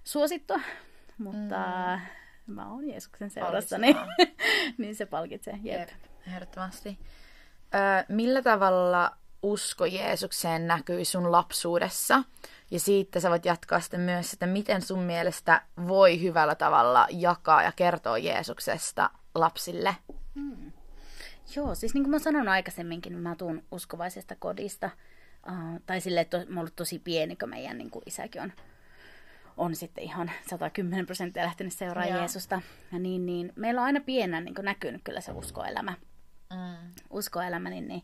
suosittua, 0.03 0.59
mutta 1.17 1.55
mm. 2.47 2.53
mä 2.53 2.71
oon 2.71 2.87
Jeesuksen 2.87 3.29
seurassa, 3.29 3.77
niin, 3.77 3.95
niin 4.77 4.95
se 4.95 5.05
palkitsee. 5.05 5.59
Jep. 5.63 5.79
Jep. 5.79 5.89
Ehdottomasti. 6.27 6.99
Ö, 7.75 8.05
millä 8.09 8.41
tavalla 8.41 9.17
usko 9.43 9.85
Jeesukseen 9.85 10.67
näkyy 10.67 11.05
sun 11.05 11.31
lapsuudessa? 11.31 12.23
Ja 12.71 12.79
siitä 12.79 13.19
sä 13.19 13.29
voit 13.29 13.45
jatkaa 13.45 13.79
sitten 13.79 13.99
myös, 13.99 14.33
että 14.33 14.47
miten 14.47 14.81
sun 14.81 14.99
mielestä 14.99 15.61
voi 15.87 16.21
hyvällä 16.21 16.55
tavalla 16.55 17.07
jakaa 17.09 17.63
ja 17.63 17.71
kertoa 17.71 18.17
Jeesuksesta 18.17 19.09
lapsille? 19.35 19.95
Mm. 20.35 20.71
Joo, 21.55 21.75
siis 21.75 21.93
niin 21.93 22.03
kuin 22.03 22.11
mä 22.11 22.19
sanoin 22.19 22.47
aikaisemminkin, 22.47 23.13
niin 23.13 23.23
mä 23.23 23.35
tuun 23.35 23.63
uskovaisesta 23.71 24.35
kodista. 24.35 24.89
Uh, 25.47 25.81
tai 25.85 26.01
silleen, 26.01 26.21
että 26.21 26.45
mä 26.49 26.59
ollut 26.59 26.75
tosi 26.75 26.99
pieni, 26.99 27.35
kun 27.35 27.49
meidän 27.49 27.77
niin 27.77 27.89
kuin 27.89 28.03
isäkin 28.05 28.41
on, 28.41 28.53
on 29.57 29.75
sitten 29.75 30.03
ihan 30.03 30.31
110 30.49 31.05
prosenttia 31.05 31.43
lähtenyt 31.43 31.73
seuraa 31.73 32.05
Joo. 32.05 32.17
Jeesusta. 32.17 32.61
Ja 32.91 32.99
niin, 32.99 33.25
niin, 33.25 33.53
meillä 33.55 33.81
on 33.81 33.85
aina 33.85 33.99
pienä 33.99 34.41
niin 34.41 34.55
kuin 34.55 34.65
näkynyt 34.65 35.01
kyllä 35.03 35.21
se 35.21 35.31
uskoelämä. 35.31 35.93
Mm. 36.53 36.91
Uskoelämä 37.09 37.69
niin, 37.69 37.87
niin, 37.87 38.03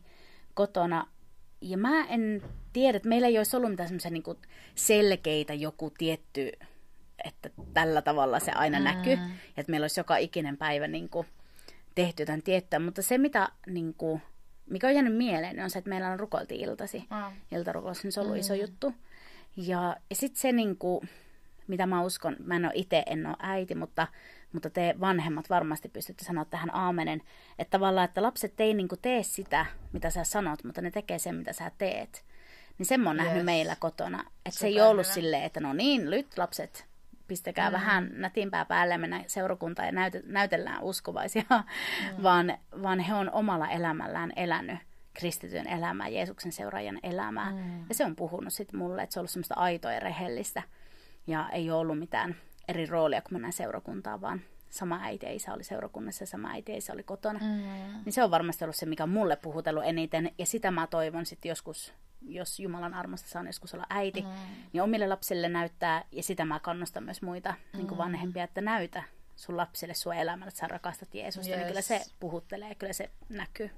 kotona. 0.54 1.06
Ja 1.60 1.78
mä 1.78 2.04
en 2.04 2.42
tiedä, 2.72 2.96
että 2.96 3.08
meillä 3.08 3.28
ei 3.28 3.38
olisi 3.38 3.56
ollut 3.56 3.70
mitään 3.70 3.88
semmoisia 3.88 4.10
niin 4.10 4.22
selkeitä 4.74 5.54
joku 5.54 5.92
tietty, 5.98 6.52
että 7.24 7.50
tällä 7.74 8.02
tavalla 8.02 8.40
se 8.40 8.52
aina 8.52 8.78
mm. 8.78 8.84
näkyy. 8.84 9.18
Että 9.56 9.70
meillä 9.70 9.84
olisi 9.84 10.00
joka 10.00 10.16
ikinen 10.16 10.56
päivä 10.56 10.88
niin 10.88 11.08
kuin, 11.08 11.26
tehty 11.94 12.22
jotain 12.22 12.42
tiettyä, 12.42 12.78
mutta 12.78 13.02
se 13.02 13.18
mitä, 13.18 13.48
niin 13.66 13.94
kuin, 13.94 14.22
mikä 14.70 14.86
on 14.86 14.94
jäänyt 14.94 15.16
mieleen, 15.16 15.56
niin 15.56 15.64
on 15.64 15.70
se, 15.70 15.78
että 15.78 15.88
meillä 15.88 16.10
on 16.10 16.20
rukoilti 16.20 16.56
iltasi. 16.56 16.98
Mm. 16.98 17.36
Iltarukous, 17.58 18.04
niin 18.04 18.12
se 18.12 18.20
on 18.20 18.26
ollut 18.26 18.36
mm. 18.36 18.40
iso 18.40 18.54
juttu. 18.54 18.94
Ja, 19.56 19.96
ja 20.10 20.16
sitten 20.16 20.40
se, 20.40 20.52
niin 20.52 20.76
kuin, 20.76 21.08
mitä 21.68 21.86
mä 21.86 22.02
uskon, 22.02 22.36
mä 22.44 22.56
en 22.56 22.64
ole 22.64 22.72
itse, 22.74 23.02
en 23.06 23.26
ole 23.26 23.36
äiti, 23.38 23.74
mutta, 23.74 24.06
mutta 24.52 24.70
te 24.70 24.94
vanhemmat 25.00 25.50
varmasti 25.50 25.88
pystytte 25.88 26.24
sanoa 26.24 26.44
tähän 26.44 26.74
aamenen, 26.74 27.22
että 27.58 27.78
tavallaan, 27.78 28.04
että 28.04 28.22
lapset 28.22 28.60
ei 28.60 28.74
niin 28.74 28.88
kuin, 28.88 29.00
tee 29.02 29.22
sitä, 29.22 29.66
mitä 29.92 30.10
sä 30.10 30.24
sanot, 30.24 30.64
mutta 30.64 30.80
ne 30.80 30.90
tekee 30.90 31.18
sen, 31.18 31.34
mitä 31.34 31.52
sä 31.52 31.70
teet. 31.78 32.24
Niin 32.78 32.86
sen 32.86 33.00
mä 33.00 33.08
oon 33.08 33.16
yes. 33.16 33.24
nähnyt 33.24 33.44
meillä 33.44 33.76
kotona. 33.78 34.24
Että 34.46 34.60
se 34.60 34.66
ei 34.66 34.80
ollut 34.80 35.06
silleen, 35.06 35.42
että 35.42 35.60
no 35.60 35.72
niin, 35.72 36.10
nyt 36.10 36.38
lapset, 36.38 36.86
pistäkää 37.28 37.70
mm. 37.70 37.72
vähän 37.72 38.10
nätimpää 38.12 38.64
päälle 38.64 38.94
ja 38.94 38.98
mennä 38.98 39.24
seurakuntaan 39.26 39.88
ja 39.88 39.92
näyt, 39.92 40.14
näytellään 40.26 40.82
uskovaisia, 40.82 41.44
mm. 41.50 42.22
vaan, 42.22 42.58
vaan 42.82 43.00
he 43.00 43.14
on 43.14 43.30
omalla 43.30 43.68
elämällään 43.68 44.32
elänyt 44.36 44.78
kristityn 45.18 45.68
elämää, 45.68 46.08
Jeesuksen 46.08 46.52
seuraajan 46.52 46.98
elämää. 47.02 47.52
Mm. 47.52 47.84
Ja 47.88 47.94
se 47.94 48.04
on 48.04 48.16
puhunut 48.16 48.52
sitten 48.52 48.78
mulle, 48.78 49.02
että 49.02 49.14
se 49.14 49.18
on 49.18 49.20
ollut 49.20 49.30
semmoista 49.30 49.54
aitoa 49.54 49.92
ja 49.92 50.00
rehellistä. 50.00 50.62
Ja 51.26 51.48
ei 51.52 51.70
ole 51.70 51.80
ollut 51.80 51.98
mitään 51.98 52.36
eri 52.68 52.86
roolia, 52.86 53.22
kun 53.22 53.32
mennään 53.32 53.52
seurakuntaan, 53.52 54.20
vaan 54.20 54.40
sama 54.70 55.00
äiti 55.02 55.26
ja 55.26 55.32
isä 55.32 55.54
oli 55.54 55.64
seurakunnassa 55.64 56.22
ja 56.22 56.26
sama 56.26 56.50
äiti 56.50 56.72
ja 56.72 56.78
isä 56.78 56.92
oli 56.92 57.02
kotona. 57.02 57.38
Mm. 57.38 58.02
Niin 58.04 58.12
se 58.12 58.24
on 58.24 58.30
varmasti 58.30 58.64
ollut 58.64 58.76
se, 58.76 58.86
mikä 58.86 59.02
on 59.02 59.08
mulle 59.08 59.36
puhutellut 59.36 59.84
eniten. 59.86 60.30
Ja 60.38 60.46
sitä 60.46 60.70
mä 60.70 60.86
toivon 60.86 61.26
sitten 61.26 61.48
joskus 61.48 61.94
jos 62.22 62.60
Jumalan 62.60 62.94
armosta 62.94 63.28
saan 63.28 63.46
joskus 63.46 63.74
olla 63.74 63.86
äiti, 63.90 64.22
mm. 64.22 64.28
niin 64.72 64.82
omille 64.82 65.06
lapsille 65.06 65.48
näyttää, 65.48 66.04
ja 66.12 66.22
sitä 66.22 66.44
mä 66.44 66.60
kannustan 66.60 67.02
myös 67.02 67.22
muita 67.22 67.54
mm. 67.72 67.78
niin 67.78 67.98
vanhempia, 67.98 68.44
että 68.44 68.60
näytä 68.60 69.02
sun 69.36 69.56
lapsille 69.56 69.94
sun 69.94 70.14
elämällä, 70.14 70.48
että 70.48 70.60
sä 70.60 70.68
rakastat 70.68 71.14
Jeesusta, 71.14 71.50
yes. 71.50 71.58
niin 71.58 71.68
kyllä 71.68 71.82
se 71.82 72.02
puhuttelee, 72.20 72.74
kyllä 72.74 72.92
se 72.92 73.10
näkyy. 73.28 73.70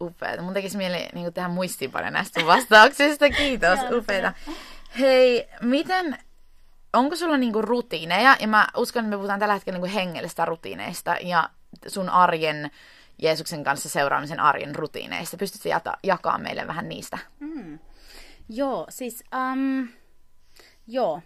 Upeeta. 0.00 0.42
Mun 0.42 0.54
tekisi 0.54 0.76
mieli 0.76 1.08
niin 1.14 1.32
tehdä 1.32 1.48
muistiinpanoja 1.48 2.10
näistä 2.10 2.46
vastauksista. 2.46 3.30
Kiitos, 3.38 3.78
upeita. 3.98 4.32
Hei, 4.98 5.48
miten, 5.60 6.18
onko 6.92 7.16
sulla 7.16 7.36
niinku 7.36 7.62
rutiineja? 7.62 8.36
Ja 8.40 8.48
mä 8.48 8.66
uskon, 8.76 9.04
että 9.04 9.10
me 9.10 9.16
puhutaan 9.16 9.40
tällä 9.40 9.54
hetkellä 9.54 9.78
niinku 9.78 9.94
hengellistä 9.94 10.44
rutiineista 10.44 11.16
ja 11.20 11.50
sun 11.86 12.08
arjen 12.08 12.70
Jeesuksen 13.22 13.64
kanssa 13.64 13.88
seuraamisen 13.88 14.40
arjen 14.40 14.74
rutiineista. 14.74 15.36
Pystytkö 15.36 15.68
jata, 15.68 15.98
jakaa 16.02 16.38
meille 16.38 16.66
vähän 16.66 16.88
niistä? 16.88 17.18
Mm. 17.40 17.78
Joo, 18.48 18.86
siis 18.88 19.24
um, 19.52 19.88
joo. 20.86 21.22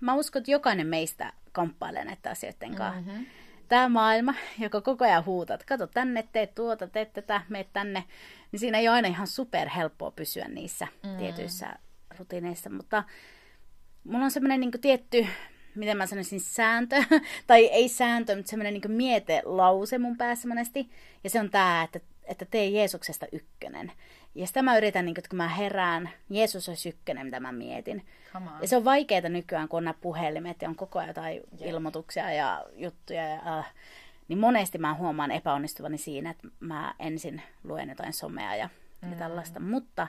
Mä 0.00 0.14
uskon, 0.14 0.40
että 0.40 0.50
jokainen 0.50 0.86
meistä 0.86 1.32
kamppailee 1.52 2.04
näiden 2.04 2.32
asioiden 2.32 2.74
kanssa. 2.74 3.10
Mm-hmm. 3.10 3.26
Tämä 3.68 3.88
maailma, 3.88 4.34
joka 4.58 4.80
koko 4.80 5.04
ajan 5.04 5.24
huutaa, 5.24 5.54
että 5.54 5.66
kato 5.66 5.86
tänne, 5.86 6.28
teet 6.32 6.54
tuota, 6.54 6.86
teet 6.86 7.12
tätä, 7.12 7.42
meet 7.48 7.72
tänne, 7.72 8.04
niin 8.52 8.60
siinä 8.60 8.78
ei 8.78 8.88
ole 8.88 8.94
aina 8.94 9.08
ihan 9.08 9.26
super 9.26 9.68
helppoa 9.68 10.10
pysyä 10.10 10.48
niissä 10.48 10.86
mm. 11.02 11.16
tietyissä 11.16 11.78
rutiineissa, 12.18 12.70
mutta 12.70 13.04
mulla 14.04 14.24
on 14.24 14.30
semmoinen 14.30 14.60
niin 14.60 14.70
tietty 14.80 15.26
miten 15.74 15.96
mä 15.96 16.06
sanoisin, 16.06 16.40
sääntö, 16.40 16.96
tai 17.46 17.66
ei 17.66 17.88
sääntö, 17.88 18.36
mutta 18.36 18.50
semmoinen 18.50 18.74
niin 18.74 18.92
mietelause 18.92 19.98
mun 19.98 20.16
päässä 20.16 20.48
monesti. 20.48 20.90
Ja 21.24 21.30
se 21.30 21.40
on 21.40 21.50
tämä, 21.50 21.82
että, 21.82 22.00
että 22.24 22.44
tee 22.44 22.68
Jeesuksesta 22.68 23.26
ykkönen. 23.32 23.92
Ja 24.34 24.46
sitä 24.46 24.62
mä 24.62 24.76
yritän, 24.76 25.04
niin 25.04 25.14
kuin, 25.14 25.20
että 25.20 25.28
kun 25.28 25.36
mä 25.36 25.48
herään, 25.48 26.10
Jeesus 26.30 26.68
olisi 26.68 26.88
ykkönen, 26.88 27.26
mitä 27.26 27.40
mä 27.40 27.52
mietin. 27.52 28.06
Ja 28.62 28.68
se 28.68 28.76
on 28.76 28.84
vaikeaa 28.84 29.28
nykyään, 29.28 29.68
kun 29.68 29.76
on 29.76 29.84
nämä 29.84 29.94
puhelimet 30.00 30.62
ja 30.62 30.68
on 30.68 30.76
koko 30.76 30.98
ajan 30.98 31.08
jotain 31.08 31.40
yeah. 31.60 31.70
ilmoituksia 31.70 32.32
ja 32.32 32.64
juttuja. 32.74 33.28
Ja, 33.28 33.58
uh, 33.58 33.64
niin 34.28 34.38
monesti 34.38 34.78
mä 34.78 34.94
huomaan 34.94 35.30
epäonnistuvani 35.30 35.98
siinä, 35.98 36.30
että 36.30 36.48
mä 36.60 36.94
ensin 36.98 37.42
luen 37.64 37.88
jotain 37.88 38.12
somea 38.12 38.56
ja, 38.56 38.68
mm. 39.02 39.10
ja 39.10 39.16
tällaista. 39.18 39.60
Mutta 39.60 40.08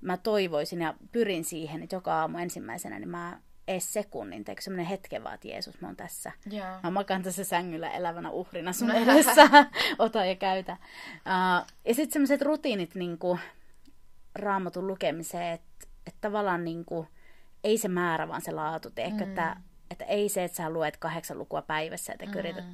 mä 0.00 0.16
toivoisin 0.16 0.80
ja 0.80 0.94
pyrin 1.12 1.44
siihen, 1.44 1.82
että 1.82 1.96
joka 1.96 2.20
aamu 2.20 2.38
ensimmäisenä 2.38 2.98
niin 2.98 3.08
mä 3.08 3.40
edes 3.68 3.92
sekunnin, 3.92 4.44
teekö 4.44 4.62
semmoinen 4.62 4.86
hetken 4.86 5.24
vaan, 5.24 5.34
että 5.34 5.48
Jeesus, 5.48 5.80
mä 5.80 5.88
oon 5.88 5.96
tässä. 5.96 6.32
Yeah. 6.52 6.82
Mä 6.82 6.90
makaan 6.90 7.22
tässä 7.22 7.44
sängyllä 7.44 7.90
elävänä 7.90 8.30
uhrina 8.30 8.72
sun 8.72 8.90
edessä. 9.02 9.48
Ota 9.98 10.24
ja 10.24 10.34
käytä. 10.34 10.72
Uh, 10.72 11.66
ja 11.84 11.94
sitten 11.94 12.12
semmoiset 12.12 12.42
rutiinit 12.42 12.94
niin 12.94 13.18
kuin 13.18 13.38
raamatun 14.34 14.86
lukemiseen, 14.86 15.52
että, 15.52 15.86
että 16.06 16.18
tavallaan 16.20 16.64
niin 16.64 16.84
kuin, 16.84 17.08
ei 17.64 17.78
se 17.78 17.88
määrä, 17.88 18.28
vaan 18.28 18.40
se 18.40 18.52
laatu. 18.52 18.90
Teekö, 18.90 19.16
mm. 19.16 19.22
että, 19.22 19.56
että 19.90 20.04
ei 20.04 20.28
se, 20.28 20.44
että 20.44 20.56
sä 20.56 20.70
luet 20.70 20.96
kahdeksan 20.96 21.38
lukua 21.38 21.62
päivässä, 21.62 22.12
että 22.12 22.26
mm. 22.26 22.38
yrität 22.38 22.64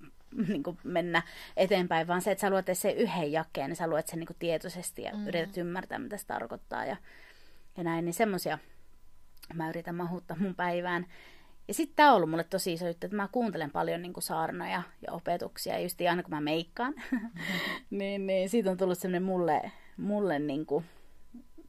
niin 0.48 0.62
kuin 0.62 0.78
mennä 0.84 1.22
eteenpäin, 1.56 2.06
vaan 2.06 2.22
se, 2.22 2.30
että 2.30 2.40
sä 2.40 2.50
luet 2.50 2.66
sen 2.72 2.96
yhden 2.96 3.32
jakeen, 3.32 3.68
niin 3.68 3.76
sä 3.76 3.86
luet 3.86 4.08
sen 4.08 4.18
niin 4.18 4.26
kuin 4.26 4.36
tietoisesti 4.38 5.02
ja 5.02 5.16
mm. 5.16 5.26
yrität 5.26 5.56
ymmärtää, 5.56 5.98
mitä 5.98 6.16
se 6.16 6.26
tarkoittaa. 6.26 6.84
Ja, 6.84 6.96
ja 7.76 7.84
näin, 7.84 8.04
niin 8.04 8.14
semmosia 8.14 8.58
mä 9.54 9.68
yritän 9.68 9.94
mahuttaa 9.94 10.36
mun 10.40 10.54
päivään. 10.54 11.06
Ja 11.68 11.74
sitten 11.74 11.96
tämä 11.96 12.10
on 12.10 12.16
ollut 12.16 12.30
mulle 12.30 12.44
tosi 12.44 12.72
iso 12.72 12.86
juttu, 12.86 13.06
että 13.06 13.16
mä 13.16 13.28
kuuntelen 13.32 13.70
paljon 13.70 14.02
niin 14.02 14.12
kuin 14.12 14.24
saarnoja 14.24 14.82
ja 15.06 15.12
opetuksia. 15.12 15.74
Ja 15.74 15.80
just 15.80 16.00
aina 16.10 16.22
kun 16.22 16.30
mä 16.30 16.40
meikkaan, 16.40 16.94
niin, 17.90 18.26
niin 18.26 18.48
siitä 18.48 18.70
on 18.70 18.76
tullut 18.76 18.98
semmoinen 18.98 19.22
mulle, 19.22 19.72
mulle 19.96 20.38
niin 20.38 20.66
kuin 20.66 20.84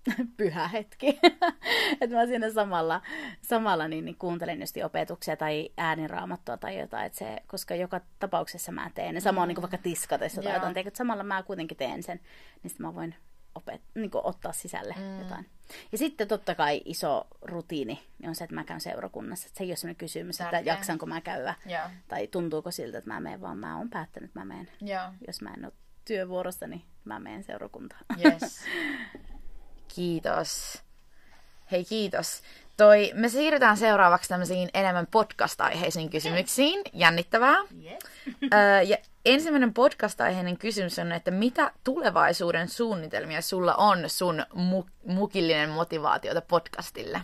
pyhä 0.38 0.68
hetki. 0.68 1.20
että 2.02 2.16
mä 2.16 2.26
siinä 2.26 2.50
samalla, 2.50 3.02
samalla 3.42 3.88
niin, 3.88 4.06
niin 4.06 4.18
kuuntelen 4.18 4.60
just 4.60 4.78
opetuksia 4.84 5.38
tai 5.38 5.70
ääniraamattua 5.78 6.58
tai 6.58 6.80
jotain, 6.80 7.06
että 7.06 7.18
se, 7.18 7.38
koska 7.48 7.76
joka 7.76 8.02
tapauksessa 8.20 8.72
mä 8.72 8.92
teen. 8.94 9.16
Ja 9.16 9.22
sama 9.22 9.42
on 9.42 9.48
niin 9.48 9.56
kuin 9.56 9.64
vaikka 9.64 9.78
tiskatessa 9.78 10.42
tai 10.42 10.54
jotain, 10.54 10.78
että 10.78 10.98
samalla 10.98 11.24
mä 11.24 11.44
kuitenkin 11.44 11.78
teen 11.78 12.04
sen, 12.04 12.20
niin 12.64 12.70
sitten 12.70 12.86
mä 12.86 12.96
voin 12.96 13.16
opet, 13.56 13.82
niin 13.96 14.12
kuin 14.12 14.26
ottaa 14.26 14.54
sisälle 14.54 14.96
mm. 14.98 15.20
jotain. 15.20 15.46
Ja 15.92 15.98
sitten 15.98 16.28
totta 16.28 16.56
kai 16.56 16.82
iso 16.86 17.28
rutiini 17.42 18.04
niin 18.20 18.30
on 18.30 18.36
se, 18.36 18.44
että 18.44 18.56
mä 18.56 18.64
käyn 18.64 18.82
seurakunnassa. 18.82 19.48
Että 19.48 19.58
se 19.58 19.64
ei 19.64 19.70
ole 19.70 19.76
sellainen 19.76 19.96
kysymys, 19.96 20.38
Tärkeä. 20.38 20.60
että 20.60 20.72
jaksanko 20.72 21.06
mä 21.06 21.22
käydä 21.22 21.56
yeah. 21.70 21.92
tai 22.08 22.28
tuntuuko 22.28 22.72
siltä, 22.72 22.98
että 22.98 23.10
mä 23.10 23.20
menen, 23.20 23.42
vaan 23.42 23.58
mä 23.58 23.78
oon 23.78 23.90
päättänyt, 23.90 24.30
että 24.30 24.40
mä 24.40 24.46
menen. 24.46 24.72
Yeah. 24.88 25.14
Jos 25.28 25.42
mä 25.42 25.54
en 25.58 25.66
ole 25.66 25.74
työvuorossa, 26.06 26.68
niin 26.68 26.86
mä 27.06 27.20
menen 27.20 27.44
seurakuntaan. 27.44 28.06
Yes. 28.26 28.60
Kiitos. 29.96 30.84
Hei 31.72 31.86
kiitos. 31.86 32.42
Toi, 32.78 33.12
me 33.14 33.30
siirrytään 33.30 33.78
seuraavaksi 33.78 34.30
tämmöisiin 34.30 34.70
enemmän 34.74 35.08
podcast-aiheisiin 35.12 36.10
kysymyksiin. 36.10 36.82
Jännittävää. 36.94 37.58
Yes. 37.84 38.04
öö, 38.54 38.82
ja 38.82 38.98
ensimmäinen 39.26 39.74
podcast-aiheinen 39.74 40.58
kysymys 40.58 41.00
on, 41.00 41.12
että 41.12 41.32
mitä 41.32 41.72
tulevaisuuden 41.84 42.70
suunnitelmia 42.70 43.42
sulla 43.42 43.76
on 43.76 44.04
sun 44.08 44.46
mu- 44.54 44.90
mukillinen 45.14 45.70
motivaatiota 45.70 46.42
podcastille? 46.42 47.22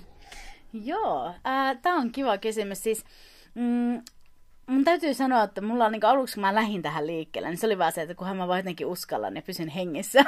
Joo, 0.73 1.27
äh, 1.27 1.77
tämä 1.81 1.95
on 1.95 2.11
kiva 2.11 2.37
kysymys. 2.37 2.83
Siis, 2.83 3.05
mm, 3.55 4.01
mun 4.67 4.83
täytyy 4.83 5.13
sanoa, 5.13 5.43
että 5.43 5.61
mulla 5.61 5.85
on 5.85 5.91
niin 5.91 6.05
aluksi, 6.05 6.35
kun 6.35 6.41
mä 6.41 6.55
lähdin 6.55 6.81
tähän 6.81 7.07
liikkeelle, 7.07 7.49
niin 7.49 7.57
se 7.57 7.65
oli 7.65 7.77
vaan 7.77 7.91
se, 7.91 8.01
että 8.01 8.15
kunhan 8.15 8.37
mä 8.37 8.47
vaan 8.47 8.59
jotenkin 8.59 8.87
uskallan 8.87 9.35
ja 9.35 9.41
pysyn 9.41 9.69
hengissä. 9.69 10.25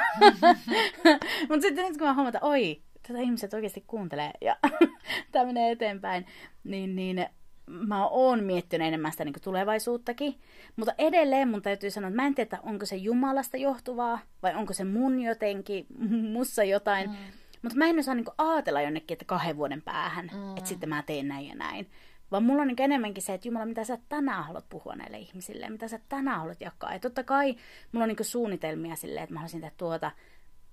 Mutta 1.48 1.62
sitten 1.62 1.84
nyt 1.84 1.98
kun 1.98 2.06
mä 2.06 2.14
huomaan, 2.14 2.34
että 2.34 2.46
oi, 2.46 2.82
tätä 3.08 3.20
ihmiset 3.20 3.54
oikeasti 3.54 3.84
kuuntelee 3.86 4.30
ja 4.40 4.56
tämä 5.32 5.44
menee 5.44 5.72
eteenpäin, 5.72 6.26
niin, 6.64 6.96
niin 6.96 7.26
mä 7.66 8.06
oon 8.06 8.44
miettinyt 8.44 8.88
enemmän 8.88 9.12
sitä 9.12 9.24
niin 9.24 9.34
tulevaisuuttakin. 9.44 10.34
Mutta 10.76 10.94
edelleen 10.98 11.48
mun 11.48 11.62
täytyy 11.62 11.90
sanoa, 11.90 12.08
että 12.08 12.22
mä 12.22 12.26
en 12.26 12.34
tiedä, 12.34 12.58
onko 12.62 12.86
se 12.86 12.96
Jumalasta 12.96 13.56
johtuvaa 13.56 14.18
vai 14.42 14.54
onko 14.54 14.72
se 14.72 14.84
mun 14.84 15.20
jotenkin, 15.20 15.86
mussa 16.32 16.64
jotain. 16.64 17.10
Mm. 17.10 17.16
Mutta 17.62 17.78
mä 17.78 17.86
en 17.86 17.98
osaa 17.98 18.14
niin 18.14 18.24
ajatella 18.38 18.82
jonnekin, 18.82 19.14
että 19.14 19.24
kahden 19.24 19.56
vuoden 19.56 19.82
päähän, 19.82 20.30
mm. 20.32 20.56
että 20.56 20.68
sitten 20.68 20.88
mä 20.88 21.02
teen 21.02 21.28
näin 21.28 21.46
ja 21.46 21.54
näin. 21.54 21.90
Vaan 22.30 22.42
mulla 22.42 22.62
on 22.62 22.68
niin 22.68 22.82
enemmänkin 22.82 23.22
se, 23.22 23.34
että 23.34 23.48
Jumala, 23.48 23.66
mitä 23.66 23.84
sä 23.84 23.98
tänään 24.08 24.44
haluat 24.44 24.68
puhua 24.68 24.94
näille 24.94 25.18
ihmisille, 25.18 25.70
mitä 25.70 25.88
sä 25.88 26.00
tänään 26.08 26.38
haluat 26.38 26.60
jakaa. 26.60 26.92
Ja 26.92 26.98
totta 26.98 27.24
kai 27.24 27.56
mulla 27.92 28.04
on 28.04 28.08
niin 28.08 28.24
suunnitelmia 28.24 28.96
silleen, 28.96 29.24
että 29.24 29.32
mä 29.32 29.40
haluaisin 29.40 29.60
tehdä 29.60 29.74
tuota. 29.76 30.10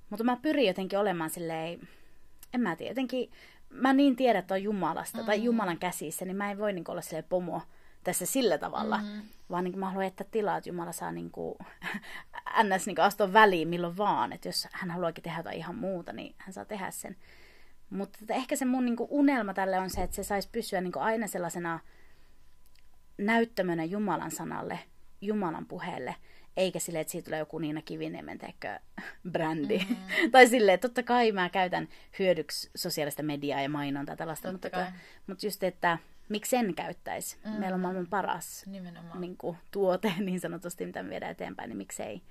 Mutta 0.10 0.24
mä 0.24 0.38
pyrin 0.42 0.68
jotenkin 0.68 1.00
olemaan 1.00 1.30
silleen, 1.30 1.88
en 2.54 2.62
mä 2.62 2.76
tiedä, 2.76 2.92
jotenkin 2.92 3.32
mä 3.70 3.94
niin 3.94 4.16
tiedän, 4.16 4.40
että 4.40 4.54
on 4.54 4.64
Jumalasta 4.64 5.18
mm-hmm. 5.18 5.26
tai 5.26 5.44
Jumalan 5.44 5.78
käsissä, 5.78 6.26
niin 6.26 6.38
mä 6.38 6.52
en 6.52 6.58
voi 6.58 6.74
niin 6.74 6.92
olla 6.92 7.02
sille 7.02 7.22
pomo 7.22 7.62
tässä 8.04 8.26
sillä 8.26 8.58
tavalla, 8.58 8.98
mm-hmm. 8.98 9.22
vaan 9.50 9.64
niin 9.64 9.80
mä 9.80 9.86
haluan 9.86 10.06
jättää 10.06 10.28
tilaa, 10.32 10.58
että 10.58 10.70
Jumala 10.70 10.92
saa 10.92 11.12
niin 11.12 11.32
kuin, 11.32 11.56
ns. 12.64 12.88
Niin 12.88 13.02
astua 13.02 13.34
väliin 13.34 13.68
milloin 13.68 13.98
vaan, 13.98 14.34
että 14.34 14.48
jos 14.48 14.68
hän 14.72 14.92
haluakin 14.92 15.24
tehdä 15.24 15.38
jotain 15.38 15.58
ihan 15.58 15.76
muuta, 15.76 16.14
niin 16.14 16.36
hän 16.38 16.54
saa 16.54 16.66
tehdä 16.66 16.92
sen. 16.92 17.16
Mutta 17.90 18.18
ehkä 18.30 18.56
se 18.56 18.66
mun 18.66 18.86
niin 18.86 18.96
kuin, 18.96 19.08
unelma 19.12 19.54
tälle 19.54 19.80
on 19.80 19.90
se, 19.90 20.04
että 20.04 20.16
se 20.16 20.24
saisi 20.24 20.50
pysyä 20.52 20.82
niin 20.82 20.92
kuin, 20.92 21.04
aina 21.04 21.28
sellaisena 21.28 21.80
näyttämönä 23.18 23.84
Jumalan 23.84 24.32
sanalle, 24.32 24.80
Jumalan 25.22 25.66
puheelle, 25.66 26.16
eikä 26.60 26.80
silleen, 26.80 27.02
että 27.02 27.12
siitä 27.12 27.26
tulee 27.26 27.40
joku 27.40 27.60
Niina 27.60 27.82
Kiviniemen 27.82 28.40
brändi. 29.32 29.78
Mm-hmm. 29.78 30.32
tai 30.32 30.48
silleen, 30.48 30.76
että 30.76 30.88
totta 30.88 31.04
kai 31.04 31.32
mä 31.32 31.50
käytän 31.50 31.88
hyödyksi 32.20 32.70
sosiaalista 32.76 33.24
mediaa 33.24 33.62
ja 33.62 33.70
mainontaa 33.70 34.16
tällaista, 34.16 34.52
mutta, 34.52 34.68
mutta, 34.68 34.92
mutta 35.28 35.46
just, 35.46 35.64
että 35.64 35.98
miksi 36.30 36.50
sen 36.50 36.76
käyttäisi? 36.76 37.38
Mm-hmm. 37.38 37.60
Meillä 37.60 37.76
on 37.76 37.82
maailman 37.82 38.08
paras 38.08 38.66
niin 39.20 39.38
kuin, 39.38 39.58
tuote 39.72 40.14
niin 40.26 40.40
sanotusti, 40.40 40.86
mitä 40.86 41.04
me 41.04 41.10
viedään 41.10 41.32
eteenpäin, 41.32 41.70
niin 41.70 41.78
miksei. 41.78 42.22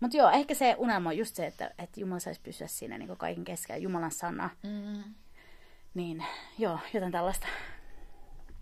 Mutta 0.00 0.16
joo, 0.16 0.30
ehkä 0.30 0.54
se 0.54 0.74
unelma 0.78 1.08
on 1.08 1.18
just 1.18 1.34
se, 1.34 1.46
että, 1.46 1.70
että 1.78 2.00
Jumala 2.00 2.20
saisi 2.20 2.40
pysyä 2.40 2.66
siinä 2.66 2.98
niin 2.98 3.16
kaiken 3.16 3.44
keskellä, 3.44 3.78
Jumalan 3.78 4.10
sana. 4.10 4.50
Mm. 4.62 5.14
Niin, 5.94 6.24
joo, 6.58 6.78
jotain 6.94 7.12
tällaista. 7.12 7.46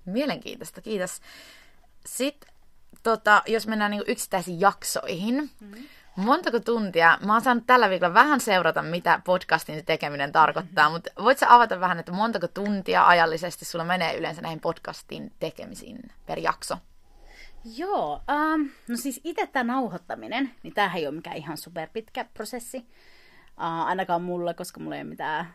Mielenkiintoista, 0.05 0.81
kiitos. 0.81 1.21
Sitten 2.07 2.52
tota, 3.03 3.43
jos 3.47 3.67
mennään 3.67 3.91
niin 3.91 4.03
yksittäisiin 4.07 4.61
jaksoihin, 4.61 5.35
mm-hmm. 5.61 5.85
montako 6.17 6.61
tuntia, 6.61 7.19
mä 7.27 7.33
oon 7.33 7.43
saanut 7.43 7.67
tällä 7.67 7.91
viikolla 7.91 8.15
vähän 8.15 8.41
seurata, 8.41 8.83
mitä 8.83 9.21
podcastin 9.25 9.85
tekeminen 9.85 10.33
tarkoittaa, 10.33 10.85
mm-hmm. 10.85 10.95
mutta 10.95 11.23
voit 11.23 11.39
sä 11.39 11.55
avata 11.55 11.81
vähän, 11.81 11.99
että 11.99 12.13
montako 12.13 12.49
tuntia 12.49 13.07
ajallisesti 13.07 13.65
sulla 13.65 13.85
menee 13.85 14.17
yleensä 14.17 14.43
näihin 14.43 14.61
podcastin 14.61 15.33
tekemisiin 15.39 15.99
per 16.27 16.39
jakso? 16.39 16.79
Joo, 17.77 18.13
um, 18.15 18.71
no 18.89 18.97
siis 18.97 19.21
itse 19.25 19.47
tämä 19.47 19.73
nauhoittaminen, 19.73 20.55
niin 20.63 20.75
tämähän 20.75 20.99
ei 20.99 21.07
ole 21.07 21.15
mikään 21.15 21.37
ihan 21.37 21.57
superpitkä 21.57 22.25
prosessi, 22.35 22.79
uh, 22.79 22.85
ainakaan 23.87 24.23
mulla, 24.23 24.55
koska 24.55 24.81
mulla 24.81 24.97
ei 24.97 25.03
ole 25.03 25.09
mitään 25.09 25.55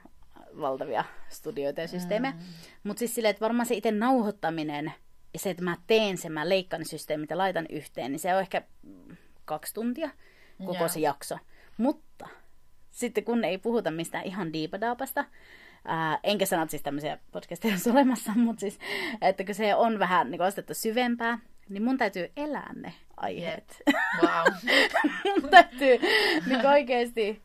valtavia 0.60 1.04
studioita 1.30 1.82
ja 1.82 1.88
systeemejä. 1.88 2.34
Mm. 2.34 2.40
Mutta 2.84 3.00
siis 3.00 3.16
silleen, 3.16 3.30
että 3.30 3.46
varmaan 3.46 3.66
se 3.66 3.76
itse 3.76 3.92
nauhoittaminen 3.92 4.94
ja 5.34 5.40
se, 5.40 5.50
että 5.50 5.64
mä 5.64 5.78
teen 5.88 6.18
sen, 6.18 6.32
mä 6.32 6.50
leikkaan 6.50 6.86
systeemit 6.86 7.30
ja 7.30 7.38
laitan 7.38 7.66
yhteen, 7.70 8.12
niin 8.12 8.20
se 8.20 8.36
on 8.36 8.42
ehkä 8.42 8.62
kaksi 9.46 9.74
tuntia 9.74 10.10
koko 10.58 10.74
yeah. 10.74 10.92
se 10.92 11.00
jakso. 11.00 11.38
Mutta 11.78 12.28
sitten 12.92 13.24
kun 13.24 13.44
ei 13.44 13.58
puhuta 13.58 13.92
mistään 13.92 14.24
ihan 14.24 14.54
diipadaapasta, 14.54 15.26
ää, 15.86 16.20
enkä 16.24 16.46
sano, 16.46 16.64
että 16.64 16.72
siis 16.72 16.84
tämmöisiä 16.84 17.18
podcasteja 17.32 17.76
on 17.86 17.92
olemassa, 17.92 18.32
mutta 18.46 18.60
siis, 18.60 18.80
että 19.22 19.44
kun 19.44 19.56
se 19.56 19.76
on 19.76 20.00
vähän 20.00 20.32
niin 20.32 20.42
ostettu 20.42 20.74
syvempää, 20.74 21.40
niin 21.70 21.84
mun 21.84 21.98
täytyy 21.98 22.32
elää 22.38 22.74
ne 22.74 22.94
aiheet. 23.18 23.82
Yep. 23.88 23.98
Wow. 24.22 24.74
mun 25.42 25.50
täytyy 25.50 26.00
niin 26.46 26.66
oikeasti 26.66 27.42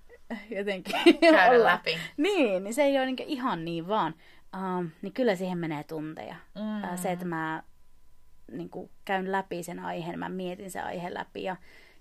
jotenkin 0.50 0.94
Käydä 1.20 1.50
olla. 1.50 1.64
läpi. 1.64 1.98
Niin, 2.16 2.64
niin 2.64 2.74
se 2.74 2.82
ei 2.82 2.98
ole 2.98 3.06
niin 3.06 3.16
ihan 3.26 3.64
niin 3.64 3.88
vaan. 3.88 4.14
Um, 4.56 4.90
niin 5.02 5.12
kyllä 5.12 5.36
siihen 5.36 5.58
menee 5.58 5.84
tunteja. 5.84 6.36
Mm. 6.54 6.82
Uh, 6.82 6.98
se, 6.98 7.12
että 7.12 7.24
mä 7.24 7.62
niin 8.52 8.70
kuin 8.70 8.90
käyn 9.04 9.32
läpi 9.32 9.62
sen 9.62 9.78
aiheen, 9.78 10.18
mä 10.18 10.28
mietin 10.28 10.70
sen 10.70 10.84
aiheen 10.84 11.14
läpi 11.14 11.42
ja, 11.42 11.56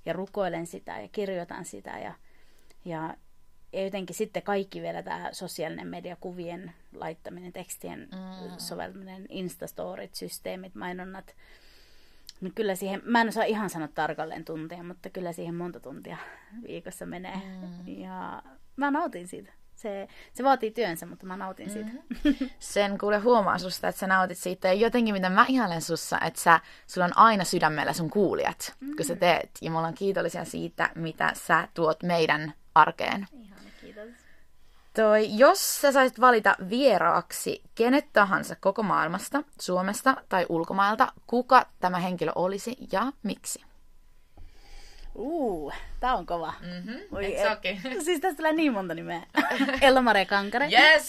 ja 0.05 0.13
rukoilen 0.13 0.67
sitä 0.67 1.01
ja 1.01 1.07
kirjoitan 1.07 1.65
sitä 1.65 1.99
ja, 1.99 2.13
ja, 2.85 3.15
ja 3.73 3.83
jotenkin 3.83 4.15
sitten 4.15 4.43
kaikki 4.43 4.81
vielä 4.81 5.03
tämä 5.03 5.29
sosiaalinen 5.31 5.87
media, 5.87 6.15
kuvien 6.15 6.73
laittaminen, 6.93 7.53
tekstien 7.53 7.99
mm. 7.99 8.57
soveltaminen, 8.57 9.25
instastorit, 9.29 10.15
systeemit, 10.15 10.75
mainonnat, 10.75 11.35
niin 12.41 12.53
kyllä 12.53 12.75
siihen, 12.75 13.01
mä 13.05 13.21
en 13.21 13.27
osaa 13.27 13.43
ihan 13.43 13.69
sanoa 13.69 13.87
tarkalleen 13.87 14.45
tuntia, 14.45 14.83
mutta 14.83 15.09
kyllä 15.09 15.33
siihen 15.33 15.55
monta 15.55 15.79
tuntia 15.79 16.17
viikossa 16.67 17.05
menee. 17.05 17.35
Mm. 17.35 17.87
Ja 17.87 18.43
mä 18.75 18.91
nautin 18.91 19.27
siitä 19.27 19.53
se, 19.81 20.07
se 20.33 20.43
vaatii 20.43 20.71
työnsä, 20.71 21.05
mutta 21.05 21.25
mä 21.25 21.37
nautin 21.37 21.69
siitä. 21.69 21.89
Mm-hmm. 21.89 22.49
Sen 22.59 22.97
kuule 22.97 23.17
huomaa 23.17 23.57
susta, 23.57 23.87
että 23.87 23.99
sä 23.99 24.07
nautit 24.07 24.37
siitä. 24.37 24.67
Ja 24.67 24.73
jotenkin 24.73 25.15
mitä 25.15 25.29
mä 25.29 25.45
ihailen 25.47 25.81
sussa, 25.81 26.19
että 26.25 26.41
sä, 26.41 26.59
sulla 26.87 27.05
on 27.05 27.17
aina 27.17 27.43
sydämellä 27.43 27.93
sun 27.93 28.09
kuulijat, 28.09 28.73
mm-hmm. 28.79 28.95
kun 28.95 29.05
sä 29.05 29.13
mm. 29.13 29.19
teet. 29.19 29.49
Ja 29.61 29.71
me 29.71 29.77
ollaan 29.77 29.93
kiitollisia 29.93 30.45
siitä, 30.45 30.89
mitä 30.95 31.33
sä 31.35 31.67
tuot 31.73 32.03
meidän 32.03 32.53
arkeen. 32.75 33.27
Ihana, 33.31 33.61
kiitos. 33.81 34.09
Toi, 34.95 35.37
jos 35.37 35.81
sä 35.81 35.91
saisit 35.91 36.21
valita 36.21 36.55
vieraaksi 36.69 37.63
kenet 37.75 38.05
tahansa 38.13 38.55
koko 38.55 38.83
maailmasta, 38.83 39.43
Suomesta 39.61 40.15
tai 40.29 40.45
ulkomailta, 40.49 41.13
kuka 41.27 41.65
tämä 41.79 41.99
henkilö 41.99 42.31
olisi 42.35 42.77
ja 42.91 43.11
miksi? 43.23 43.70
Uu, 45.15 45.71
tää 45.99 46.15
on 46.15 46.25
kova. 46.25 46.53
Mm-hmm. 46.61 46.99
Oi, 47.11 47.35
et, 47.35 47.59
siis 48.05 48.19
tästä 48.19 48.37
tulee 48.37 48.53
niin 48.53 48.73
monta 48.73 48.93
nimeä. 48.93 49.21
Ella-Maria 49.81 50.25
Kankare. 50.25 50.69
Yes! 50.71 51.07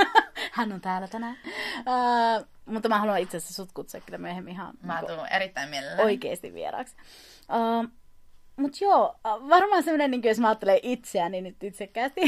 Hän 0.52 0.72
on 0.72 0.80
täällä 0.80 1.08
tänään. 1.08 1.36
Uh, 1.78 2.46
mutta 2.66 2.88
mä 2.88 2.98
haluan 2.98 3.20
itse 3.20 3.36
asiassa 3.36 3.54
sut 3.54 3.72
kutsua 3.72 4.00
kyllä 4.00 4.18
myöhemmin 4.18 4.52
ihan 4.52 4.74
Mä 4.82 4.98
tuun 4.98 5.10
niinku 5.10 5.26
erittäin 5.30 5.70
mielelläni. 5.70 6.02
Oikeesti 6.02 6.54
vieraaksi. 6.54 6.96
Uh, 7.48 7.90
Mut 8.56 8.80
joo, 8.80 9.16
varmaan 9.24 9.82
semmoinen, 9.82 10.10
niin 10.10 10.22
jos 10.24 10.38
mä 10.38 10.48
ajattelen 10.48 10.78
itseäni 10.82 11.40
nyt 11.40 11.62
itsekkäästi, 11.62 12.20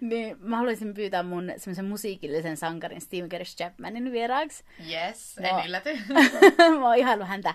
niin 0.00 0.36
mä 0.40 0.56
haluaisin 0.56 0.94
pyytää 0.94 1.22
mun 1.22 1.52
semmoisen 1.56 1.84
musiikillisen 1.84 2.56
sankarin 2.56 3.00
Steve 3.00 3.28
Gersh 3.28 3.56
Chapmanin 3.56 4.12
vieraaksi. 4.12 4.64
Yes, 4.90 5.38
en 5.38 5.54
mä, 5.54 5.64
ylläty. 5.64 5.98
mä 6.58 6.86
oon 6.86 6.96
ihailu 6.96 7.24
häntä 7.24 7.54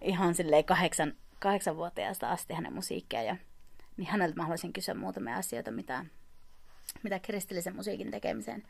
ihan 0.00 0.34
silleen 0.34 0.64
kahdeksan 0.64 1.14
kahdeksanvuotiaasta 1.42 2.30
asti 2.30 2.54
hänen 2.54 2.72
musiikkia 2.72 3.22
ja 3.22 3.36
niin 3.96 4.08
häneltä 4.08 4.36
mä 4.36 4.42
haluaisin 4.42 4.72
kysyä 4.72 4.94
muutamia 4.94 5.36
asioita, 5.36 5.70
mitä, 5.70 6.04
mitä 7.02 7.18
kristillisen 7.18 7.76
musiikin 7.76 8.10
tekemiseen 8.10 8.62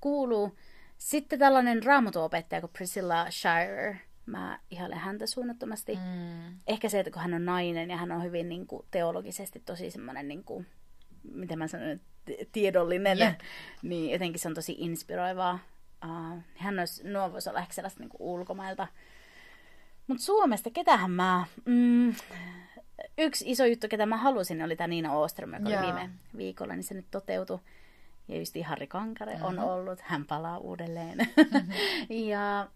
kuuluu. 0.00 0.56
Sitten 0.98 1.38
tällainen 1.38 1.82
raamatuopettaja 1.82 2.60
kuin 2.60 2.72
Priscilla 2.72 3.30
Shire. 3.30 4.00
Mä 4.26 4.58
ihailen 4.70 4.98
häntä 4.98 5.26
suunnattomasti. 5.26 5.94
Mm. 5.94 6.58
Ehkä 6.66 6.88
se, 6.88 7.00
että 7.00 7.10
kun 7.10 7.22
hän 7.22 7.34
on 7.34 7.44
nainen 7.44 7.90
ja 7.90 7.96
hän 7.96 8.12
on 8.12 8.22
hyvin 8.22 8.48
niin 8.48 8.66
kuin, 8.66 8.86
teologisesti 8.90 9.62
tosi 9.64 9.90
semmoinen, 9.90 10.28
niin 10.28 10.44
kuin, 10.44 10.66
miten 11.22 11.58
mä 11.58 11.66
sanon, 11.66 12.00
tiedollinen, 12.52 13.18
yep. 13.18 13.40
niin 13.82 14.10
jotenkin 14.10 14.40
se 14.40 14.48
on 14.48 14.54
tosi 14.54 14.76
inspiroivaa. 14.78 15.58
Uh, 16.04 16.42
hän 16.56 16.78
olisi, 16.78 17.08
nuo 17.08 17.32
voisi 17.32 17.50
olla 17.50 17.60
ehkä 17.60 17.74
sellaista 17.74 18.00
niin 18.00 18.08
kuin 18.08 18.22
ulkomailta. 18.22 18.88
Mutta 20.10 20.24
Suomesta, 20.24 20.70
ketähän 20.70 21.10
mä... 21.10 21.44
Mm, 21.64 22.14
yksi 23.18 23.44
iso 23.50 23.64
juttu, 23.64 23.88
ketä 23.88 24.06
mä 24.06 24.16
halusin, 24.16 24.62
oli 24.62 24.76
tämä 24.76 24.88
Niina 24.88 25.12
Ooström, 25.12 25.52
joka 25.52 25.68
oli 25.68 25.86
viime 25.86 26.10
viikolla, 26.36 26.74
niin 26.74 26.84
se 26.84 26.94
nyt 26.94 27.06
toteutui. 27.10 27.58
Ja 28.28 28.38
just 28.38 28.54
Harri 28.64 28.86
Kankare 28.86 29.32
mm-hmm. 29.32 29.46
on 29.46 29.58
ollut, 29.58 30.00
hän 30.00 30.24
palaa 30.24 30.58
uudelleen. 30.58 31.18
Mm-hmm. 31.18 31.72
ja 32.30 32.68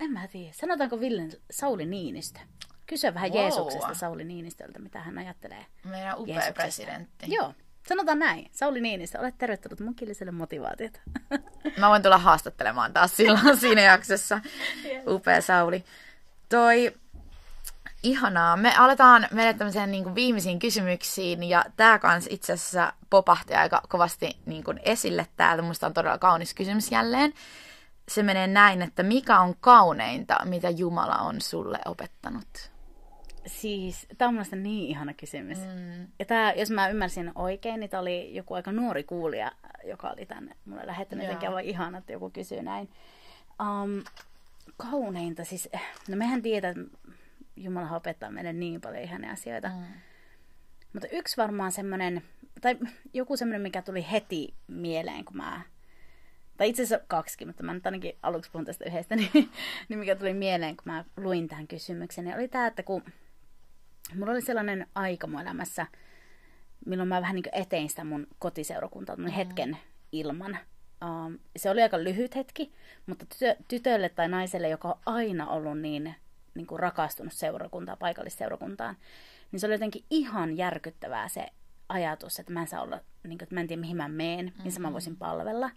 en 0.00 0.10
mä 0.10 0.28
tiedä, 0.28 0.52
sanotaanko 0.52 1.00
Villen 1.00 1.32
Sauli 1.50 1.86
Niinistö? 1.86 2.40
Kysyä 2.86 3.14
vähän 3.14 3.30
wow. 3.30 3.40
Jeesuksesta 3.40 3.94
Sauli 3.94 4.24
Niinistöltä, 4.24 4.78
mitä 4.78 5.00
hän 5.00 5.18
ajattelee. 5.18 5.66
Meidän 5.84 6.18
upea 6.18 6.52
presidentti. 6.52 7.26
Joo, 7.28 7.54
sanotaan 7.88 8.18
näin. 8.18 8.48
Sauli 8.52 8.80
Niinistö, 8.80 9.18
olet 9.18 9.38
tervetullut 9.38 9.80
mun 9.80 9.94
killiselle 9.94 10.32
motivaatiota. 10.32 11.00
mä 11.78 11.88
voin 11.88 12.02
tulla 12.02 12.18
haastattelemaan 12.18 12.92
taas 12.92 13.16
silloin 13.16 13.56
siinä 13.56 13.80
jaksossa. 13.92 14.40
Upea 15.06 15.40
Sauli. 15.40 15.84
Toi, 16.50 16.92
Ihanaa. 18.02 18.56
Me 18.56 18.76
aletaan 18.76 19.26
mennä 19.30 19.54
tämmöiseen 19.54 19.90
niin 19.90 20.04
kuin 20.04 20.14
viimeisiin 20.14 20.58
kysymyksiin 20.58 21.42
ja 21.42 21.64
tämä 21.76 21.98
kans 21.98 22.26
itse 22.30 22.52
asiassa 22.52 22.92
popahti 23.10 23.54
aika 23.54 23.82
kovasti 23.88 24.36
niin 24.46 24.64
kuin 24.64 24.80
esille 24.82 25.26
täältä. 25.36 25.62
Musta 25.62 25.86
on 25.86 25.94
todella 25.94 26.18
kaunis 26.18 26.54
kysymys 26.54 26.92
jälleen. 26.92 27.32
Se 28.08 28.22
menee 28.22 28.46
näin, 28.46 28.82
että 28.82 29.02
mikä 29.02 29.40
on 29.40 29.54
kauneinta, 29.60 30.38
mitä 30.44 30.70
Jumala 30.70 31.16
on 31.16 31.40
sulle 31.40 31.78
opettanut? 31.86 32.70
Siis, 33.46 34.06
tämä 34.18 34.28
on 34.28 34.34
mielestäni 34.34 34.62
niin 34.62 34.88
ihana 34.88 35.14
kysymys. 35.14 35.58
Mm. 35.58 36.06
Ja 36.18 36.24
tää, 36.24 36.52
jos 36.52 36.70
mä 36.70 36.88
ymmärsin 36.88 37.32
oikein, 37.34 37.80
niin 37.80 37.90
tämä 37.90 38.00
oli 38.00 38.34
joku 38.34 38.54
aika 38.54 38.72
nuori 38.72 39.04
kuulija, 39.04 39.52
joka 39.84 40.10
oli 40.10 40.26
tänne 40.26 40.56
mulle 40.64 40.86
lähettänyt. 40.86 41.24
Jotenkin 41.24 41.48
aivan 41.48 41.64
ihana, 41.64 41.98
että 41.98 42.12
joku 42.12 42.30
kysyy 42.30 42.62
näin. 42.62 42.90
Um, 43.60 44.02
kauneinta, 44.76 45.44
siis, 45.44 45.68
no 46.08 46.16
mehän 46.16 46.42
tiedät, 46.42 46.76
Jumala 47.56 47.96
opettaa 47.96 48.30
meille 48.30 48.52
niin 48.52 48.80
paljon 48.80 49.02
ihania 49.02 49.32
asioita. 49.32 49.68
Mm. 49.68 49.84
Mutta 50.92 51.08
yksi 51.12 51.36
varmaan 51.36 51.72
semmoinen, 51.72 52.22
tai 52.60 52.78
joku 53.12 53.36
semmoinen, 53.36 53.62
mikä 53.62 53.82
tuli 53.82 54.06
heti 54.10 54.54
mieleen, 54.66 55.24
kun 55.24 55.36
mä, 55.36 55.60
tai 56.56 56.68
itse 56.68 56.82
asiassa 56.82 57.06
kaksi, 57.08 57.46
mutta 57.46 57.62
mä 57.62 57.74
nyt 57.74 57.86
ainakin 57.86 58.18
aluksi 58.22 58.50
puhun 58.50 58.64
tästä 58.64 58.84
yhdestä, 58.84 59.16
niin, 59.16 59.50
niin 59.88 59.98
mikä 59.98 60.16
tuli 60.16 60.34
mieleen, 60.34 60.76
kun 60.76 60.92
mä 60.92 61.04
luin 61.16 61.48
tähän 61.48 61.68
kysymyksen, 61.68 62.24
niin 62.24 62.36
oli 62.36 62.48
tämä, 62.48 62.66
että 62.66 62.82
kun 62.82 63.04
mulla 64.14 64.32
oli 64.32 64.42
sellainen 64.42 64.86
aika 64.94 65.26
mun 65.26 65.40
elämässä, 65.40 65.86
milloin 66.86 67.08
mä 67.08 67.20
vähän 67.20 67.34
niin 67.34 67.44
etein 67.52 67.90
sitä 67.90 68.04
mun 68.04 68.26
kotiseurakuntaa, 68.38 69.16
mun 69.16 69.26
mm. 69.26 69.32
hetken 69.32 69.78
ilman. 70.12 70.58
Um, 71.04 71.38
se 71.56 71.70
oli 71.70 71.82
aika 71.82 72.04
lyhyt 72.04 72.34
hetki, 72.34 72.72
mutta 73.06 73.26
tytö, 73.26 73.56
tytölle 73.68 74.08
tai 74.08 74.28
naiselle, 74.28 74.68
joka 74.68 74.88
on 74.88 75.00
aina 75.06 75.48
ollut 75.48 75.78
niin 75.78 76.14
niin 76.54 76.66
kuin 76.66 76.80
rakastunut 76.80 77.32
seurakuntaan, 77.32 77.98
paikallisseurakuntaan, 77.98 78.96
niin 79.52 79.60
se 79.60 79.66
oli 79.66 79.74
jotenkin 79.74 80.04
ihan 80.10 80.56
järkyttävää 80.56 81.28
se 81.28 81.46
ajatus, 81.88 82.38
että 82.38 82.52
mä 82.52 82.60
en 82.60 82.66
saa 82.66 82.82
olla, 82.82 83.00
niin 83.22 83.38
kuin, 83.38 83.42
että 83.42 83.54
mä 83.54 83.60
en 83.60 83.66
tiedä 83.66 83.80
mihin 83.80 83.96
mä 83.96 84.08
meen, 84.08 84.44
missä 84.44 84.80
mm-hmm. 84.80 84.82
mä 84.82 84.92
voisin 84.92 85.16
palvella. 85.16 85.70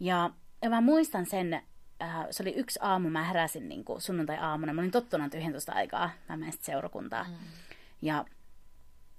Ja, 0.00 0.30
ja 0.62 0.70
mä 0.70 0.80
muistan 0.80 1.26
sen, 1.26 1.54
äh, 2.02 2.26
se 2.30 2.42
oli 2.42 2.54
yksi 2.54 2.78
aamu, 2.82 3.10
mä 3.10 3.24
heräsin 3.24 3.68
niin 3.68 3.84
kuin 3.84 4.00
sunnuntai-aamuna, 4.00 4.72
mä 4.72 4.80
olin 4.80 4.90
tottunut 4.90 5.34
11 5.34 5.72
aikaa, 5.72 6.10
mä 6.28 6.36
menen 6.36 6.54
seurakuntaa. 6.60 7.24
Mm. 7.24 7.34
Ja 8.02 8.24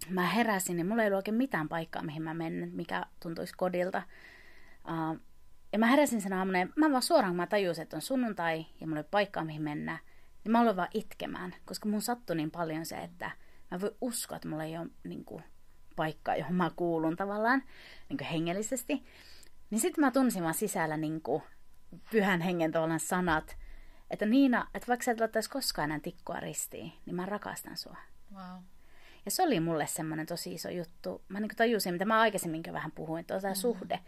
mä 0.10 0.28
heräsin, 0.28 0.76
niin 0.76 0.88
mulla 0.88 1.04
ei 1.04 1.08
ollut 1.08 1.18
oikein 1.18 1.36
mitään 1.36 1.70
paikkaa, 1.70 2.04
mihin 2.04 2.24
mä 2.24 2.34
menen, 2.34 2.72
mikä 2.74 3.06
tuntuisi 3.20 3.54
kodilta. 3.58 4.04
Uh, 4.88 5.20
ja 5.74 5.80
mä 5.80 5.88
heräsin 5.88 6.22
sen 6.22 6.34
aamuna, 6.34 6.60
ja 6.60 6.68
mä 6.76 6.92
vaan 6.92 7.02
suoraan, 7.02 7.36
mä 7.36 7.48
tajusin, 7.48 7.82
että 7.82 7.96
on 7.98 8.02
sunnuntai, 8.02 8.66
ja 8.82 8.88
mulla 8.88 9.00
ei 9.00 9.08
paikkaa, 9.12 9.46
mihin 9.46 9.62
mennä 9.62 10.00
niin 10.48 10.52
mä 10.52 10.62
aloin 10.62 10.76
vaan 10.76 10.88
itkemään, 10.94 11.56
koska 11.66 11.90
mun 11.90 12.02
sattui 12.02 12.36
niin 12.36 12.52
paljon 12.52 12.86
se, 12.86 12.98
että 12.98 13.32
mä 13.72 13.82
voin 13.82 13.96
uskoa, 14.02 14.36
että 14.36 14.48
mulla 14.48 14.64
ei 14.64 14.78
ole 14.78 14.88
niin 15.04 15.26
kuin, 15.26 15.44
paikkaa, 15.96 16.36
johon 16.36 16.56
mä 16.56 16.72
kuulun 16.76 17.16
tavallaan 17.16 17.64
niin 18.10 18.18
kuin 18.18 18.28
hengellisesti. 18.28 19.04
Niin 19.70 19.80
sitten 19.80 20.06
mä 20.06 20.12
tunsin 20.12 20.44
vaan 20.44 20.54
sisällä 20.54 20.98
niin 20.98 21.22
kuin, 21.22 21.44
pyhän 22.12 22.42
hengen 22.42 22.72
tavallaan 22.72 23.00
sanat, 23.00 23.58
että 24.10 24.26
Niina, 24.26 24.68
että 24.74 24.88
vaikka 24.88 25.04
sä 25.04 25.12
et 25.12 25.20
laittaisi 25.20 25.50
koskaan 25.50 25.86
enää 25.86 26.00
tikkua 26.00 26.40
ristiin, 26.40 26.94
niin 27.06 27.16
mä 27.16 27.26
rakastan 27.26 27.78
sua. 27.78 27.98
Wow. 28.34 28.62
Ja 29.26 29.32
se 29.32 29.44
oli 29.44 29.60
mulle 29.60 29.88
semmoinen 29.88 30.26
tosi 30.26 30.54
iso 30.54 30.70
juttu. 30.70 31.22
Mä 31.30 31.40
niin 31.40 31.56
tajusin, 31.56 31.94
mitä 31.94 32.06
mä 32.06 32.20
aikaisemminkin 32.20 32.74
vähän 32.74 32.92
puhuin, 32.92 33.20
että 33.20 33.36
on 33.36 33.42
tämä 33.42 33.52
mm-hmm. 33.52 33.62
suhde 33.62 34.00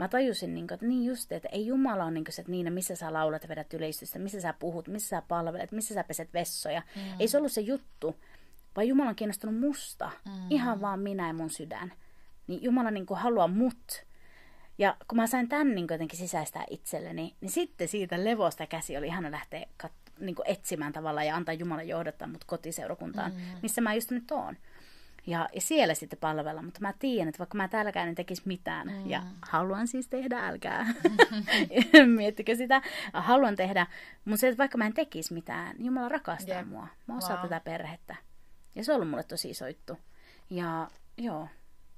mä 0.00 0.08
tajusin, 0.08 0.54
niin 0.54 0.66
kuin, 0.66 0.74
että 0.74 0.86
niin 0.86 1.04
just, 1.04 1.32
että 1.32 1.48
ei 1.52 1.66
Jumala 1.66 2.04
ole 2.04 2.10
niin 2.10 2.24
kuin 2.24 2.32
se, 2.32 2.42
että 2.42 2.52
niin, 2.52 2.72
missä 2.72 2.94
sä 2.94 3.12
laulat 3.12 3.42
ja 3.42 3.48
vedät 3.48 3.74
yleistystä, 3.74 4.18
missä 4.18 4.40
sä 4.40 4.54
puhut, 4.58 4.88
missä 4.88 5.08
sä 5.08 5.22
palvelet, 5.28 5.72
missä 5.72 5.94
sä 5.94 6.04
peset 6.04 6.34
vessoja. 6.34 6.82
Mm. 6.96 7.02
Ei 7.18 7.28
se 7.28 7.38
ollut 7.38 7.52
se 7.52 7.60
juttu, 7.60 8.16
vaan 8.76 8.88
Jumala 8.88 9.08
on 9.08 9.16
kiinnostunut 9.16 9.60
musta. 9.60 10.10
Mm. 10.24 10.32
Ihan 10.50 10.80
vaan 10.80 11.00
minä 11.00 11.26
ja 11.26 11.32
mun 11.32 11.50
sydän. 11.50 11.92
Niin 12.46 12.62
Jumala 12.62 12.90
niin 12.90 13.06
kuin 13.06 13.20
haluaa 13.20 13.48
mut. 13.48 14.06
Ja 14.78 14.96
kun 15.08 15.16
mä 15.16 15.26
sain 15.26 15.48
tämän 15.48 15.74
niin 15.74 15.86
jotenkin 15.90 16.18
sisäistää 16.18 16.64
itselleni, 16.70 17.34
niin 17.40 17.50
sitten 17.50 17.88
siitä 17.88 18.24
levosta 18.24 18.66
käsi 18.66 18.96
oli 18.96 19.06
ihana 19.06 19.30
lähteä 19.30 19.66
kat- 19.84 20.12
niin 20.20 20.36
etsimään 20.44 20.92
tavallaan 20.92 21.26
ja 21.26 21.36
antaa 21.36 21.54
Jumala 21.54 21.82
johdattaa 21.82 22.28
mut 22.28 22.44
kotiseurakuntaan, 22.44 23.32
mm. 23.32 23.40
missä 23.62 23.80
mä 23.80 23.94
just 23.94 24.10
nyt 24.10 24.30
oon 24.30 24.56
ja, 24.56 24.60
ja 25.26 25.48
siellä 25.58 25.94
sitten 25.94 26.18
palvella. 26.18 26.62
Mutta 26.62 26.80
mä 26.80 26.94
tiedän, 26.98 27.28
että 27.28 27.38
vaikka 27.38 27.56
mä 27.56 27.68
täälläkään 27.68 28.08
en 28.08 28.14
tekisi 28.14 28.42
mitään, 28.44 28.86
mm. 28.86 29.10
ja 29.10 29.22
haluan 29.42 29.88
siis 29.88 30.08
tehdä, 30.08 30.46
älkää 30.46 30.86
miettikö 32.16 32.54
sitä, 32.54 32.82
haluan 33.12 33.56
tehdä, 33.56 33.86
mutta 34.24 34.40
se, 34.40 34.48
että 34.48 34.58
vaikka 34.58 34.78
mä 34.78 34.86
en 34.86 34.94
tekisi 34.94 35.34
mitään, 35.34 35.76
niin 35.76 35.86
Jumala 35.86 36.08
rakastaa 36.08 36.54
yeah. 36.54 36.68
mua. 36.68 36.86
Mä 37.06 37.16
osaan 37.16 37.38
wow. 37.38 37.48
tätä 37.48 37.60
perhettä. 37.60 38.16
Ja 38.74 38.84
se 38.84 38.92
on 38.92 38.96
ollut 38.96 39.10
mulle 39.10 39.24
tosi 39.24 39.50
iso 39.50 39.68
juttu. 39.68 39.98
Ja 40.50 40.90
joo. 41.16 41.48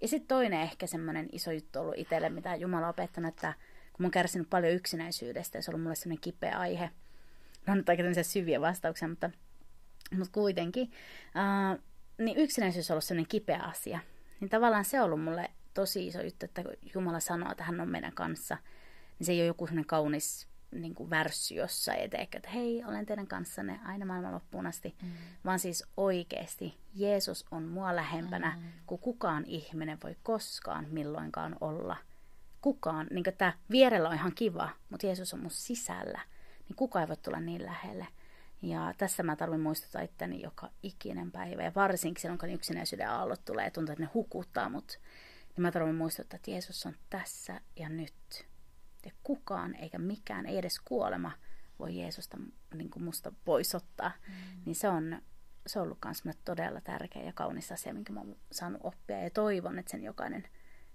Ja 0.01 0.09
sitten 0.09 0.29
toinen 0.29 0.61
ehkä 0.61 0.87
semmoinen 0.87 1.29
iso 1.33 1.51
juttu 1.51 1.79
ollut 1.79 1.95
itselle, 1.97 2.31
mitä 2.31 2.57
Jumala 2.57 2.87
on 2.87 2.91
opettanut, 2.91 3.29
että 3.29 3.55
kun 3.93 4.03
mä 4.03 4.07
oon 4.07 4.11
kärsinyt 4.11 4.51
paljon 4.51 4.73
yksinäisyydestä, 4.73 5.59
ja 5.59 5.63
se 5.63 5.71
on 5.71 5.75
ollut 5.75 5.83
mulle 5.83 5.95
semmoinen 5.95 6.21
kipeä 6.21 6.59
aihe. 6.59 6.91
No 7.67 7.75
nyt 7.75 7.89
aika 7.89 8.03
syviä 8.23 8.61
vastauksia, 8.61 9.09
mutta, 9.09 9.31
mutta 10.11 10.33
kuitenkin. 10.33 10.91
Uh, 11.27 11.92
niin 12.25 12.39
yksinäisyys 12.39 12.91
on 12.91 12.95
ollut 12.95 13.05
sellainen 13.05 13.29
kipeä 13.29 13.63
asia. 13.63 14.01
Niin 14.41 14.51
tavallaan 14.51 14.85
se 14.85 15.01
on 15.01 15.05
ollut 15.05 15.23
mulle 15.23 15.51
tosi 15.75 16.07
iso 16.07 16.23
juttu, 16.23 16.45
että 16.45 16.63
kun 16.63 16.73
Jumala 16.95 17.21
sanoo, 17.21 17.51
että 17.51 17.65
hän 17.65 17.81
on 17.81 17.89
meidän 17.89 18.13
kanssa, 18.13 18.59
niin 19.19 19.27
se 19.27 19.33
ei 19.33 19.41
ole 19.41 19.47
joku 19.47 19.67
sellainen 19.67 19.87
kaunis 19.87 20.49
niin 20.73 20.95
kuin 20.95 21.11
värssy 21.11 21.55
jossain, 21.55 22.01
eteekö, 22.01 22.37
että 22.37 22.51
hei, 22.51 22.85
olen 22.85 23.07
teidän 23.07 23.27
kanssanne 23.27 23.81
aina 23.85 24.07
maailman 24.07 24.35
loppuun 24.35 24.67
asti, 24.67 24.95
mm. 25.03 25.09
vaan 25.45 25.59
siis 25.59 25.85
oikeasti 25.97 26.79
Jeesus 26.95 27.47
on 27.51 27.63
mua 27.63 27.97
lähempänä, 27.97 28.57
mm. 28.57 28.63
kuin 28.87 29.01
kukaan 29.01 29.45
ihminen 29.47 29.99
voi 30.05 30.17
koskaan 30.23 30.87
milloinkaan 30.91 31.57
olla. 31.61 31.97
Kukaan, 32.61 33.07
niin 33.11 33.25
kuin 33.25 33.37
tämä 33.37 33.53
vierellä 33.71 34.09
on 34.09 34.15
ihan 34.15 34.35
kiva, 34.35 34.69
mutta 34.91 35.07
Jeesus 35.07 35.35
on 35.35 35.41
mun 35.41 35.51
sisällä, 35.51 36.21
niin 36.69 36.77
kukaan 36.77 37.03
ei 37.03 37.09
voi 37.09 37.17
tulla 37.17 37.41
niin 37.41 37.67
lähelle. 37.67 38.07
Ja 38.63 38.95
tässä 38.99 39.23
mä 39.23 39.37
tarvitsen 39.37 39.61
muistuttaa 39.61 40.03
itteni 40.03 40.43
joka 40.43 40.71
ikinen 40.83 41.33
päivä. 41.33 41.63
Ja 41.63 41.73
varsinkin 41.75 42.23
silloin, 42.23 42.39
kun 42.39 42.51
yksinäisyyden 42.51 43.09
aallot 43.09 43.45
tulee 43.45 43.65
ja 43.65 43.71
tuntuu, 43.71 43.93
että 43.93 44.05
ne 44.05 44.11
hukuttaa 44.15 44.69
mut. 44.69 45.01
Niin 45.57 45.63
mä 45.63 45.73
tarvitsen 45.73 45.97
muistuttaa, 45.97 46.37
että 46.37 46.51
Jeesus 46.51 46.87
on 46.87 46.95
tässä 47.11 47.61
ja 47.77 47.89
nyt. 47.89 48.47
Ja 49.05 49.11
kukaan 49.23 49.75
eikä 49.75 49.99
mikään, 49.99 50.47
ei 50.47 50.59
edes 50.59 50.81
kuolema, 50.85 51.33
voi 51.79 51.99
Jeesusta 51.99 52.37
niin 52.75 52.91
kuin 52.91 53.03
musta 53.03 53.33
pois 53.45 53.75
ottaa. 53.75 54.13
Mm. 54.29 54.63
Niin 54.65 54.75
se 54.75 54.89
on, 54.89 55.23
se 55.67 55.79
on 55.79 55.85
ollut 55.85 55.99
myös 56.25 56.39
todella 56.45 56.81
tärkeä 56.81 57.23
ja 57.23 57.33
kaunis 57.33 57.73
asia, 57.73 57.95
minkä 57.95 58.13
mä 58.13 58.21
oon 58.21 58.37
saanut 58.53 58.81
oppia. 58.85 59.23
Ja 59.23 59.31
toivon, 59.31 59.79
että 59.79 59.91
sen 59.91 60.03
jokainen, 60.03 60.49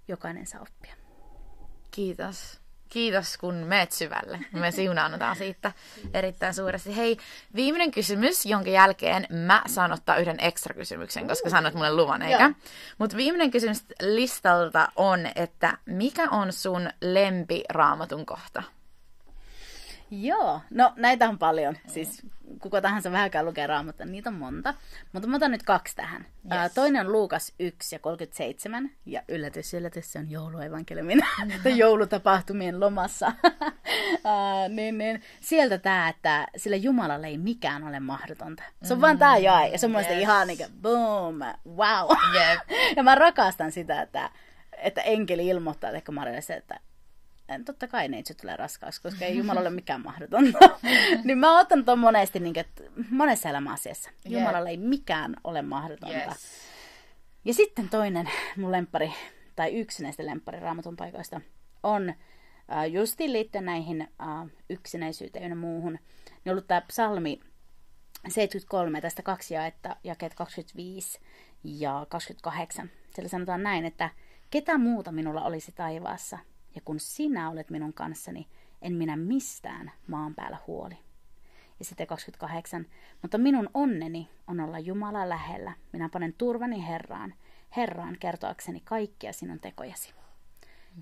jokainen 0.08 0.48
saa 0.48 0.62
oppia. 0.62 0.96
Kiitos. 1.92 2.67
Kiitos, 2.90 3.38
kun 3.38 3.56
meet 3.56 3.92
syvälle. 3.92 4.40
Me 4.52 4.72
siunaannutaan 4.72 5.36
siitä 5.36 5.72
erittäin 6.14 6.54
suuresti. 6.54 6.96
Hei, 6.96 7.18
viimeinen 7.56 7.92
kysymys, 7.92 8.46
jonka 8.46 8.70
jälkeen 8.70 9.28
mä 9.30 9.62
saan 9.66 9.92
ottaa 9.92 10.18
yhden 10.18 10.38
ekstra 10.40 10.76
kysymyksen, 10.76 11.28
koska 11.28 11.50
sanoit 11.50 11.74
mulle 11.74 11.96
luvan, 11.96 12.22
eikä? 12.22 12.52
Mutta 12.98 13.18
viimeinen 13.18 13.52
kysymys 13.52 13.86
listalta 14.02 14.92
on, 14.96 15.28
että 15.36 15.78
mikä 15.86 16.30
on 16.32 16.54
sun 16.54 16.90
lempi 17.02 17.64
raamatun 17.70 18.26
kohta? 18.26 18.64
Joo, 20.12 20.62
no 20.70 20.94
näitä 20.96 21.30
on 21.30 21.38
paljon. 21.38 21.78
Siis 21.88 22.26
kuka 22.62 22.82
tahansa 22.82 23.12
vähänkään 23.12 23.46
lukee 23.46 23.68
raamattua, 23.68 24.06
niitä 24.06 24.30
on 24.30 24.36
monta. 24.36 24.74
Mutta 25.14 25.28
mä 25.28 25.36
otan 25.36 25.52
nyt 25.52 25.64
kaksi 25.64 25.96
tähän. 25.96 26.26
Yes. 26.54 26.74
Toinen 26.74 27.06
on 27.06 27.12
Luukas 27.12 27.54
1 27.60 27.96
ja 27.96 28.00
37. 28.00 28.92
Ja 29.06 29.22
yllätys, 29.28 29.74
yllätys, 29.74 30.12
se 30.12 30.20
on 30.20 30.32
jouluevankeliumin 30.32 31.18
mm-hmm. 31.18 31.78
joulutapahtumien 31.78 32.80
lomassa. 32.80 33.28
uh, 34.26 34.70
niin, 34.70 34.98
niin, 34.98 35.22
sieltä 35.40 35.78
tämä, 35.78 36.10
että 36.10 36.48
sillä 36.58 36.76
Jumalalle 36.76 37.28
ei 37.28 37.38
mikään 37.38 37.84
ole 37.84 38.00
mahdotonta. 38.00 38.64
Se 38.84 38.94
on 38.94 39.00
mm, 39.00 39.02
vaan 39.02 39.18
tämä 39.18 39.38
jae. 39.38 39.68
Ja 39.68 39.78
se 39.78 39.86
on 39.86 39.96
yes. 39.96 40.08
ihan 40.10 40.48
niin 40.48 40.58
kuin, 40.58 40.72
boom, 40.82 41.40
wow. 41.76 42.18
Yep. 42.34 42.60
ja 42.98 43.04
mä 43.04 43.16
rakastan 43.16 43.72
sitä, 43.72 44.02
että, 44.02 44.30
että 44.78 45.02
enkeli 45.02 45.48
ilmoittaa 45.48 45.90
ehkä 45.90 46.12
Marille 46.12 46.42
se, 46.42 46.54
että 46.54 46.80
totta 47.66 47.88
kai 47.88 48.08
neitsyt 48.08 48.38
tulee 48.38 48.56
raskaaksi, 48.56 49.02
koska 49.02 49.26
ei 49.26 49.38
Jumala 49.38 49.60
ole 49.60 49.70
mikään 49.82 50.02
mahdotonta. 50.02 50.60
niin 51.24 51.38
mä 51.38 51.60
otan 51.60 51.86
ton 51.86 52.00
monesti, 52.00 52.40
niin, 52.40 52.60
että 52.60 52.84
monessa 53.10 53.50
elämäasiassa 53.50 54.10
Jumalalla 54.26 54.70
ei 54.70 54.78
mikään 54.78 55.36
ole 55.44 55.62
mahdotonta. 55.62 56.16
Yes. 56.16 56.68
Ja 57.46 57.54
sitten 57.54 57.90
toinen 57.90 58.30
mun 58.58 58.72
lempari, 58.72 59.14
tai 59.56 59.80
yksi 59.80 60.04
näistä 60.04 60.26
lempari 60.26 60.60
raamatun 60.60 60.96
paikoista, 60.96 61.42
on 61.84 62.10
äh, 62.10 62.86
justiin 62.92 63.34
liittyen 63.34 63.66
näihin 63.66 64.02
äh, 64.02 64.50
yksinäisyyteen 64.70 65.50
ja 65.50 65.56
muuhun. 65.56 65.94
Niin 65.94 66.42
on 66.46 66.52
ollut 66.52 66.68
tämä 66.68 66.82
psalmi 66.82 67.40
73, 68.30 69.02
tästä 69.02 69.22
kaksi 69.22 69.54
jaetta, 69.54 69.96
jakeet 70.04 70.36
25 70.36 71.20
ja 71.64 72.06
28. 72.10 72.90
Siellä 73.16 73.30
sanotaan 73.30 73.64
näin, 73.64 73.86
että 73.86 74.10
ketä 74.50 74.78
muuta 74.78 75.12
minulla 75.12 75.44
olisi 75.44 75.72
taivaassa– 75.72 76.40
ja 76.78 76.82
kun 76.86 77.00
sinä 77.00 77.50
olet 77.50 77.70
minun 77.70 77.94
kanssani, 77.94 78.48
en 78.82 78.94
minä 78.94 79.16
mistään 79.16 79.92
maan 80.08 80.36
päällä 80.36 80.58
huoli. 80.68 80.98
Ja 81.80 81.86
sitten 81.86 82.08
28. 82.08 82.86
Mutta 83.22 83.38
minun 83.38 83.70
onneni 83.74 84.30
on 84.48 84.60
olla 84.60 84.80
Jumala 84.80 85.30
lähellä. 85.30 85.74
Minä 85.94 86.10
panen 86.10 86.34
turvani 86.34 86.88
Herraan, 86.88 87.34
Herraan 87.78 88.18
kertoakseni 88.20 88.82
kaikkia 88.86 89.34
sinun 89.34 89.60
tekojasi. 89.60 90.14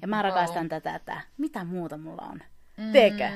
Ja 0.01 0.07
mä 0.07 0.21
rakastan 0.21 0.63
wow. 0.63 0.69
tätä, 0.69 0.95
että 0.95 1.21
mitä 1.37 1.63
muuta 1.63 1.97
mulla 1.97 2.21
on. 2.21 2.39
Mm, 2.77 2.91
Teekö? 2.91 3.27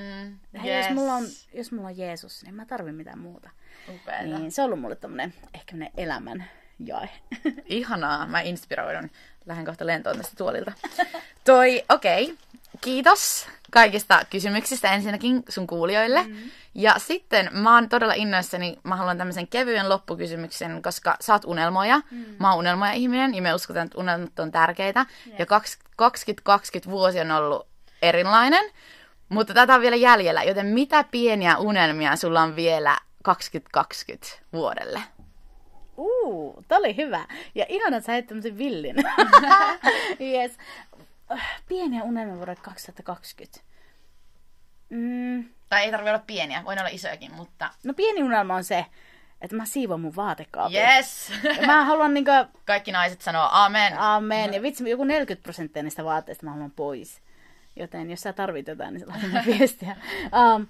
Hei, 0.64 0.72
yes. 0.72 0.86
jos, 0.86 0.96
mulla 0.96 1.14
on, 1.14 1.24
jos 1.54 1.72
mulla 1.72 1.88
on 1.88 1.98
Jeesus, 1.98 2.44
niin 2.44 2.56
mä 2.56 2.66
tarvin 2.66 2.96
mitään 2.96 3.20
muuta. 3.20 3.50
Upeeta. 3.96 4.38
Niin 4.38 4.52
se 4.52 4.62
on 4.62 4.66
ollut 4.66 4.80
mulle 4.80 4.96
tämmönen, 4.96 5.34
ehkä 5.54 5.76
elämän 5.98 6.46
jae. 6.86 7.10
Ihanaa, 7.66 8.28
mä 8.28 8.42
inspiroidun. 8.42 9.10
Lähden 9.46 9.66
kohta 9.66 9.86
lentoon 9.86 10.18
tästä 10.18 10.36
tuolilta. 10.38 10.72
Toi, 11.46 11.84
okei. 11.90 12.24
Okay. 12.24 12.38
Kiitos 12.82 13.48
kaikista 13.72 14.26
kysymyksistä 14.30 14.94
ensinnäkin 14.94 15.44
sun 15.50 15.68
kuulijoille. 15.68 16.24
Mm. 16.24 16.36
Ja 16.76 16.96
sitten 16.98 17.50
mä 17.52 17.76
oon 17.76 17.90
todella 17.90 18.14
innoissani, 18.14 18.80
mä 18.84 18.96
haluan 18.96 19.18
tämmöisen 19.18 19.48
kevyen 19.48 19.90
loppukysymyksen, 19.90 20.82
koska 20.82 21.18
sä 21.22 21.34
oot 21.34 21.46
unelmoja. 21.46 22.02
Mm. 22.12 22.26
Mä 22.40 22.50
oon 22.50 22.60
unelmoja 22.60 22.92
ihminen 22.92 23.36
ja 23.36 23.42
me 23.42 23.54
uskotaan, 23.54 23.86
että 23.86 23.98
unelmat 23.98 24.40
on 24.40 24.52
tärkeitä. 24.52 25.06
Yeah. 25.28 25.40
Ja 25.40 25.46
2020 25.46 26.90
vuosi 26.90 27.20
on 27.20 27.32
ollut 27.32 27.68
erilainen, 28.02 28.72
mutta 29.30 29.54
tätä 29.54 29.76
on 29.76 29.82
vielä 29.82 29.96
jäljellä. 29.96 30.44
Joten 30.44 30.66
mitä 30.66 31.04
pieniä 31.04 31.58
unelmia 31.58 32.16
sulla 32.16 32.42
on 32.42 32.56
vielä 32.56 32.98
2020 33.24 34.28
vuodelle? 34.54 35.02
Uu, 36.00 36.64
tää 36.68 36.78
oli 36.78 36.98
hyvä. 36.98 37.28
Ja 37.56 37.66
ihana, 37.70 37.98
että 37.98 38.06
sä 38.06 38.12
heit 38.12 38.28
tämmösen 38.28 38.58
villin. 38.58 38.96
yes. 40.34 40.58
Pieniä 41.68 42.04
unelmia 42.04 42.36
vuodelle 42.36 42.62
2020. 42.62 43.60
Mm. 44.90 45.50
Tai 45.70 45.84
ei 45.84 45.92
tarvitse 45.92 46.10
olla 46.10 46.24
pieniä, 46.28 46.66
voi 46.66 46.74
olla 46.74 46.88
isojakin, 46.88 47.34
mutta... 47.34 47.70
No 47.84 47.94
pieni 47.94 48.24
unelma 48.24 48.56
on 48.56 48.64
se, 48.64 48.86
että 49.42 49.56
mä 49.56 49.66
siivon 49.66 50.02
mun 50.02 50.16
vaatekaapin. 50.16 50.78
Yes! 50.78 51.32
Ja 51.62 51.68
mä 51.68 51.86
haluan 51.86 52.14
niinku... 52.14 52.32
Kaikki 52.66 52.92
naiset 52.92 53.22
sanoo 53.22 53.50
amen. 53.52 54.00
Amen. 54.00 54.54
Ja 54.54 54.62
vitsi, 54.62 54.90
joku 54.90 55.04
40 55.04 55.44
prosenttia 55.44 55.84
niistä 55.84 56.04
vaatteista 56.04 56.46
mä 56.46 56.52
haluan 56.52 56.72
pois. 56.72 57.22
Joten 57.76 58.12
jos 58.12 58.22
sä 58.22 58.34
tarvit 58.34 58.68
jotain, 58.68 58.94
niin 58.94 59.08
laita 59.08 59.46
viestiä. 59.58 59.98
Um, 60.56 60.68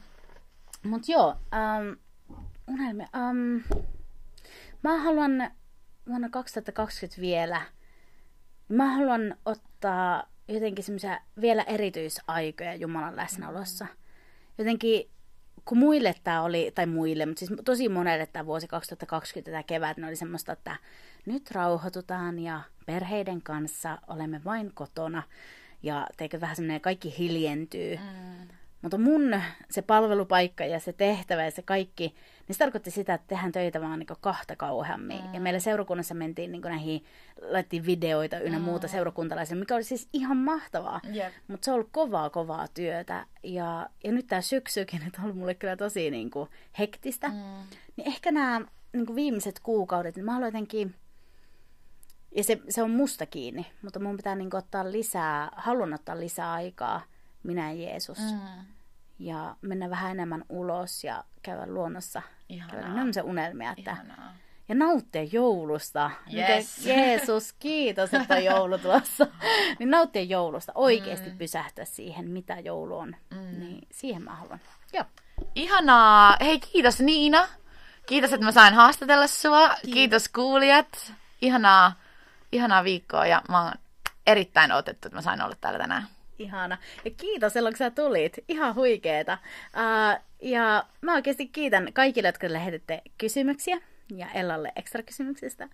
mut 0.83 1.09
joo, 1.09 1.27
um, 1.29 1.97
unelmia. 2.67 3.07
Um, 3.29 3.63
Mä 4.83 4.97
haluan 4.97 5.51
vuonna 6.07 6.29
2020 6.29 7.21
vielä, 7.21 7.61
mä 8.69 8.95
haluan 8.95 9.35
ottaa 9.45 10.23
jotenkin 10.47 10.83
semmoisia 10.83 11.19
vielä 11.41 11.63
erityisaikoja 11.63 12.75
Jumalan 12.75 13.15
läsnäolossa. 13.15 13.87
Jotenkin, 14.57 15.09
kun 15.65 15.77
muille 15.77 16.15
tämä 16.23 16.41
oli, 16.41 16.71
tai 16.75 16.85
muille, 16.85 17.25
mutta 17.25 17.39
siis 17.39 17.51
tosi 17.65 17.89
monelle 17.89 18.25
tämä 18.25 18.45
vuosi 18.45 18.67
2020 18.67 19.51
tämä 19.51 19.63
kevät, 19.63 19.97
ne 19.97 20.07
oli 20.07 20.15
semmoista, 20.15 20.51
että 20.51 20.75
nyt 21.25 21.51
rauhoitutaan 21.51 22.39
ja 22.39 22.61
perheiden 22.85 23.41
kanssa 23.41 23.97
olemme 24.07 24.41
vain 24.43 24.71
kotona. 24.73 25.23
Ja 25.83 26.07
teikö 26.17 26.41
vähän 26.41 26.55
semmoinen, 26.55 26.81
kaikki 26.81 27.17
hiljentyy. 27.17 27.97
Mm. 27.97 28.47
Mutta 28.81 28.97
mun 28.97 29.41
se 29.69 29.81
palvelupaikka 29.81 30.65
ja 30.65 30.79
se 30.79 30.93
tehtävä 30.93 31.45
ja 31.45 31.51
se 31.51 31.61
kaikki, 31.61 32.15
niin 32.49 32.55
se 32.55 32.59
tarkoitti 32.59 32.91
sitä, 32.91 33.13
että 33.13 33.27
tehdään 33.27 33.51
töitä 33.51 33.81
vaan 33.81 33.99
niin 33.99 34.07
kahta 34.21 34.55
kauheammin. 34.55 35.25
Mm. 35.25 35.33
Ja 35.33 35.39
meillä 35.39 35.59
seurakunnassa 35.59 36.13
mentiin 36.13 36.51
niin 36.51 36.61
näihin, 36.61 37.05
laitettiin 37.41 37.85
videoita 37.85 38.39
ynnä 38.39 38.59
mm. 38.59 38.65
muuta 38.65 38.87
seurakuntalaisille, 38.87 39.59
mikä 39.59 39.75
oli 39.75 39.83
siis 39.83 40.09
ihan 40.13 40.37
mahtavaa. 40.37 41.01
Yep. 41.15 41.33
Mutta 41.47 41.65
se 41.65 41.71
on 41.71 41.75
ollut 41.75 41.89
kovaa, 41.91 42.29
kovaa 42.29 42.67
työtä. 42.67 43.25
Ja, 43.43 43.89
ja 44.03 44.11
nyt 44.11 44.27
tämä 44.27 44.41
syksykin, 44.41 45.01
että 45.07 45.17
on 45.19 45.23
ollut 45.23 45.37
mulle 45.37 45.53
kyllä 45.53 45.75
tosi 45.75 46.11
niin 46.11 46.29
kuin 46.29 46.49
hektistä. 46.79 47.27
Mm. 47.27 47.35
Niin 47.95 48.07
ehkä 48.07 48.31
nämä 48.31 48.61
niin 48.93 49.15
viimeiset 49.15 49.59
kuukaudet, 49.59 50.15
niin 50.15 50.25
mä 50.25 50.31
haluan 50.31 50.47
jotenkin... 50.47 50.95
Ja 52.35 52.43
se, 52.43 52.59
se 52.69 52.83
on 52.83 52.91
musta 52.91 53.25
kiinni, 53.25 53.65
mutta 53.81 53.99
mun 53.99 54.17
pitää 54.17 54.35
niin 54.35 54.55
ottaa 54.55 54.91
lisää, 54.91 55.49
haluan 55.55 55.93
ottaa 55.93 56.19
lisää 56.19 56.51
aikaa– 56.51 57.01
minä 57.43 57.71
ja 57.71 57.83
Jeesus. 57.83 58.17
Mm. 58.17 58.65
Ja 59.19 59.55
mennä 59.61 59.89
vähän 59.89 60.11
enemmän 60.11 60.45
ulos 60.49 61.03
ja 61.03 61.23
käydä 61.41 61.67
luonnossa. 61.67 62.21
Ihanaa. 62.49 62.95
Käydä 62.95 63.13
se 63.13 63.21
unelmia. 63.21 63.73
Että... 63.77 63.91
Ihanaa. 63.91 64.33
Ja 64.69 64.75
nauttia 64.75 65.23
joulusta. 65.23 66.11
Yes. 66.33 66.85
Jeesus, 66.85 67.53
kiitos, 67.53 68.13
että 68.13 68.35
on 68.35 68.43
joulu 68.43 68.77
tuossa. 68.77 69.27
niin 69.79 69.91
nauttia 69.91 70.23
joulusta. 70.23 70.71
Oikeasti 70.75 71.29
mm. 71.29 71.37
pysähtyä 71.37 71.85
siihen, 71.85 72.29
mitä 72.29 72.59
joulu 72.59 72.97
on. 72.97 73.15
Mm. 73.29 73.59
Niin 73.59 73.87
siihen 73.91 74.23
mä 74.23 74.35
haluan. 74.35 74.59
Joo. 74.93 75.05
Ihanaa. 75.55 76.37
Hei, 76.41 76.59
kiitos 76.59 76.99
Niina. 76.99 77.47
Kiitos, 78.05 78.33
että 78.33 78.45
mä 78.45 78.51
sain 78.51 78.73
haastatella 78.73 79.27
sua. 79.27 79.69
Kiitos, 79.69 79.93
kiitos 79.93 80.29
kuulijat. 80.29 81.13
Ihanaa, 81.41 81.93
ihanaa 82.51 82.83
viikkoa 82.83 83.25
ja 83.25 83.41
mä 83.49 83.63
oon 83.63 83.73
erittäin 84.27 84.71
otettu, 84.71 85.07
että 85.07 85.17
mä 85.17 85.21
sain 85.21 85.41
olla 85.41 85.55
täällä 85.61 85.79
tänään 85.79 86.07
ihana. 86.39 86.77
Ja 87.05 87.11
kiitos 87.11 87.53
silloin, 87.53 87.73
kun 87.73 87.77
sä 87.77 87.91
tulit. 87.91 88.37
Ihan 88.47 88.75
huikeeta. 88.75 89.37
Uh, 89.73 90.25
ja 90.41 90.85
mä 91.01 91.13
oikeasti 91.13 91.47
kiitän 91.47 91.93
kaikille, 91.93 92.27
jotka 92.27 92.53
lähetitte 92.53 93.01
kysymyksiä 93.17 93.77
ja 94.15 94.27
Ellalle 94.31 94.71
ekstra 94.75 95.03
kysymyksistä. 95.03 95.69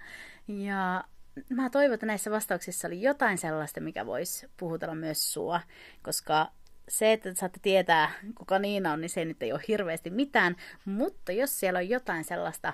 Ja 0.47 1.03
mä 1.49 1.69
toivon, 1.69 1.93
että 1.93 2.05
näissä 2.05 2.31
vastauksissa 2.31 2.87
oli 2.87 3.01
jotain 3.01 3.37
sellaista, 3.37 3.81
mikä 3.81 4.05
voisi 4.05 4.49
puhutella 4.57 4.95
myös 4.95 5.33
sua, 5.33 5.61
koska 6.01 6.51
se, 6.89 7.13
että 7.13 7.33
saatte 7.35 7.59
tietää, 7.61 8.11
kuka 8.37 8.59
Niina 8.59 8.91
on, 8.91 9.01
niin 9.01 9.09
se 9.09 9.25
nyt 9.25 9.43
ei 9.43 9.53
ole 9.53 9.61
hirveästi 9.67 10.09
mitään, 10.09 10.55
mutta 10.85 11.31
jos 11.31 11.59
siellä 11.59 11.77
on 11.77 11.89
jotain 11.89 12.23
sellaista, 12.23 12.73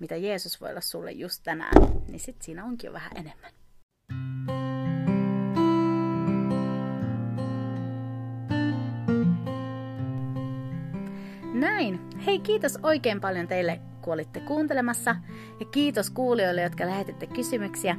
mitä 0.00 0.16
Jeesus 0.16 0.60
voi 0.60 0.70
olla 0.70 0.80
sulle 0.80 1.12
just 1.12 1.40
tänään, 1.44 1.72
niin 2.08 2.20
sitten 2.20 2.44
siinä 2.44 2.64
onkin 2.64 2.88
jo 2.88 2.92
vähän 2.92 3.16
enemmän. 3.16 3.50
Näin. 11.60 12.00
Hei, 12.26 12.38
kiitos 12.38 12.78
oikein 12.82 13.20
paljon 13.20 13.48
teille, 13.48 13.80
kun 14.02 14.12
olitte 14.12 14.40
kuuntelemassa. 14.40 15.16
Ja 15.60 15.66
kiitos 15.66 16.10
kuulijoille, 16.10 16.62
jotka 16.62 16.86
lähetitte 16.86 17.26
kysymyksiä. 17.26 17.96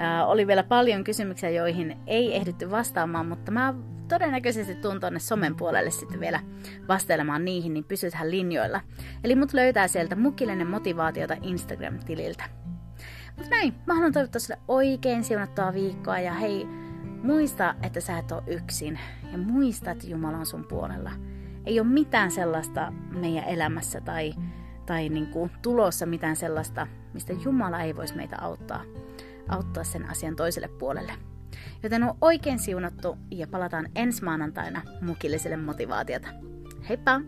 Äh, 0.00 0.28
oli 0.28 0.46
vielä 0.46 0.62
paljon 0.62 1.04
kysymyksiä, 1.04 1.50
joihin 1.50 1.96
ei 2.06 2.36
ehditty 2.36 2.70
vastaamaan, 2.70 3.26
mutta 3.26 3.52
mä 3.52 3.74
todennäköisesti 4.08 4.74
tuun 4.74 5.00
tuonne 5.00 5.18
somen 5.18 5.56
puolelle 5.56 5.90
sitten 5.90 6.20
vielä 6.20 6.40
vastailemaan 6.88 7.44
niihin, 7.44 7.74
niin 7.74 7.84
pysythän 7.84 8.30
linjoilla. 8.30 8.80
Eli 9.24 9.34
mut 9.34 9.52
löytää 9.52 9.88
sieltä 9.88 10.16
mukillinen 10.16 10.66
motivaatiota 10.66 11.36
Instagram-tililtä. 11.42 12.44
Mutta 13.36 13.50
näin, 13.50 13.74
mä 13.86 13.94
haluan 13.94 14.12
toivottaa 14.12 14.40
sulle 14.40 14.60
oikein 14.68 15.24
siunattua 15.24 15.74
viikkoa 15.74 16.18
ja 16.18 16.32
hei, 16.34 16.66
muista, 17.22 17.74
että 17.82 18.00
sä 18.00 18.18
et 18.18 18.32
ole 18.32 18.42
yksin 18.46 18.98
ja 19.32 19.38
muista, 19.38 19.90
että 19.90 20.06
Jumala 20.06 20.38
on 20.38 20.46
sun 20.46 20.64
puolella 20.64 21.10
ei 21.68 21.80
ole 21.80 21.88
mitään 21.88 22.30
sellaista 22.30 22.92
meidän 23.20 23.44
elämässä 23.44 24.00
tai, 24.00 24.34
tai 24.86 25.08
niin 25.08 25.26
kuin 25.26 25.50
tulossa 25.62 26.06
mitään 26.06 26.36
sellaista, 26.36 26.86
mistä 27.14 27.32
Jumala 27.44 27.80
ei 27.80 27.96
voisi 27.96 28.16
meitä 28.16 28.36
auttaa, 28.40 28.82
auttaa 29.48 29.84
sen 29.84 30.10
asian 30.10 30.36
toiselle 30.36 30.68
puolelle. 30.68 31.12
Joten 31.82 32.02
on 32.02 32.14
oikein 32.20 32.58
siunattu 32.58 33.18
ja 33.30 33.46
palataan 33.46 33.88
ensi 33.94 34.24
maanantaina 34.24 34.82
mukilliselle 35.00 35.56
motivaatiota. 35.56 36.28
Heippa! 36.88 37.20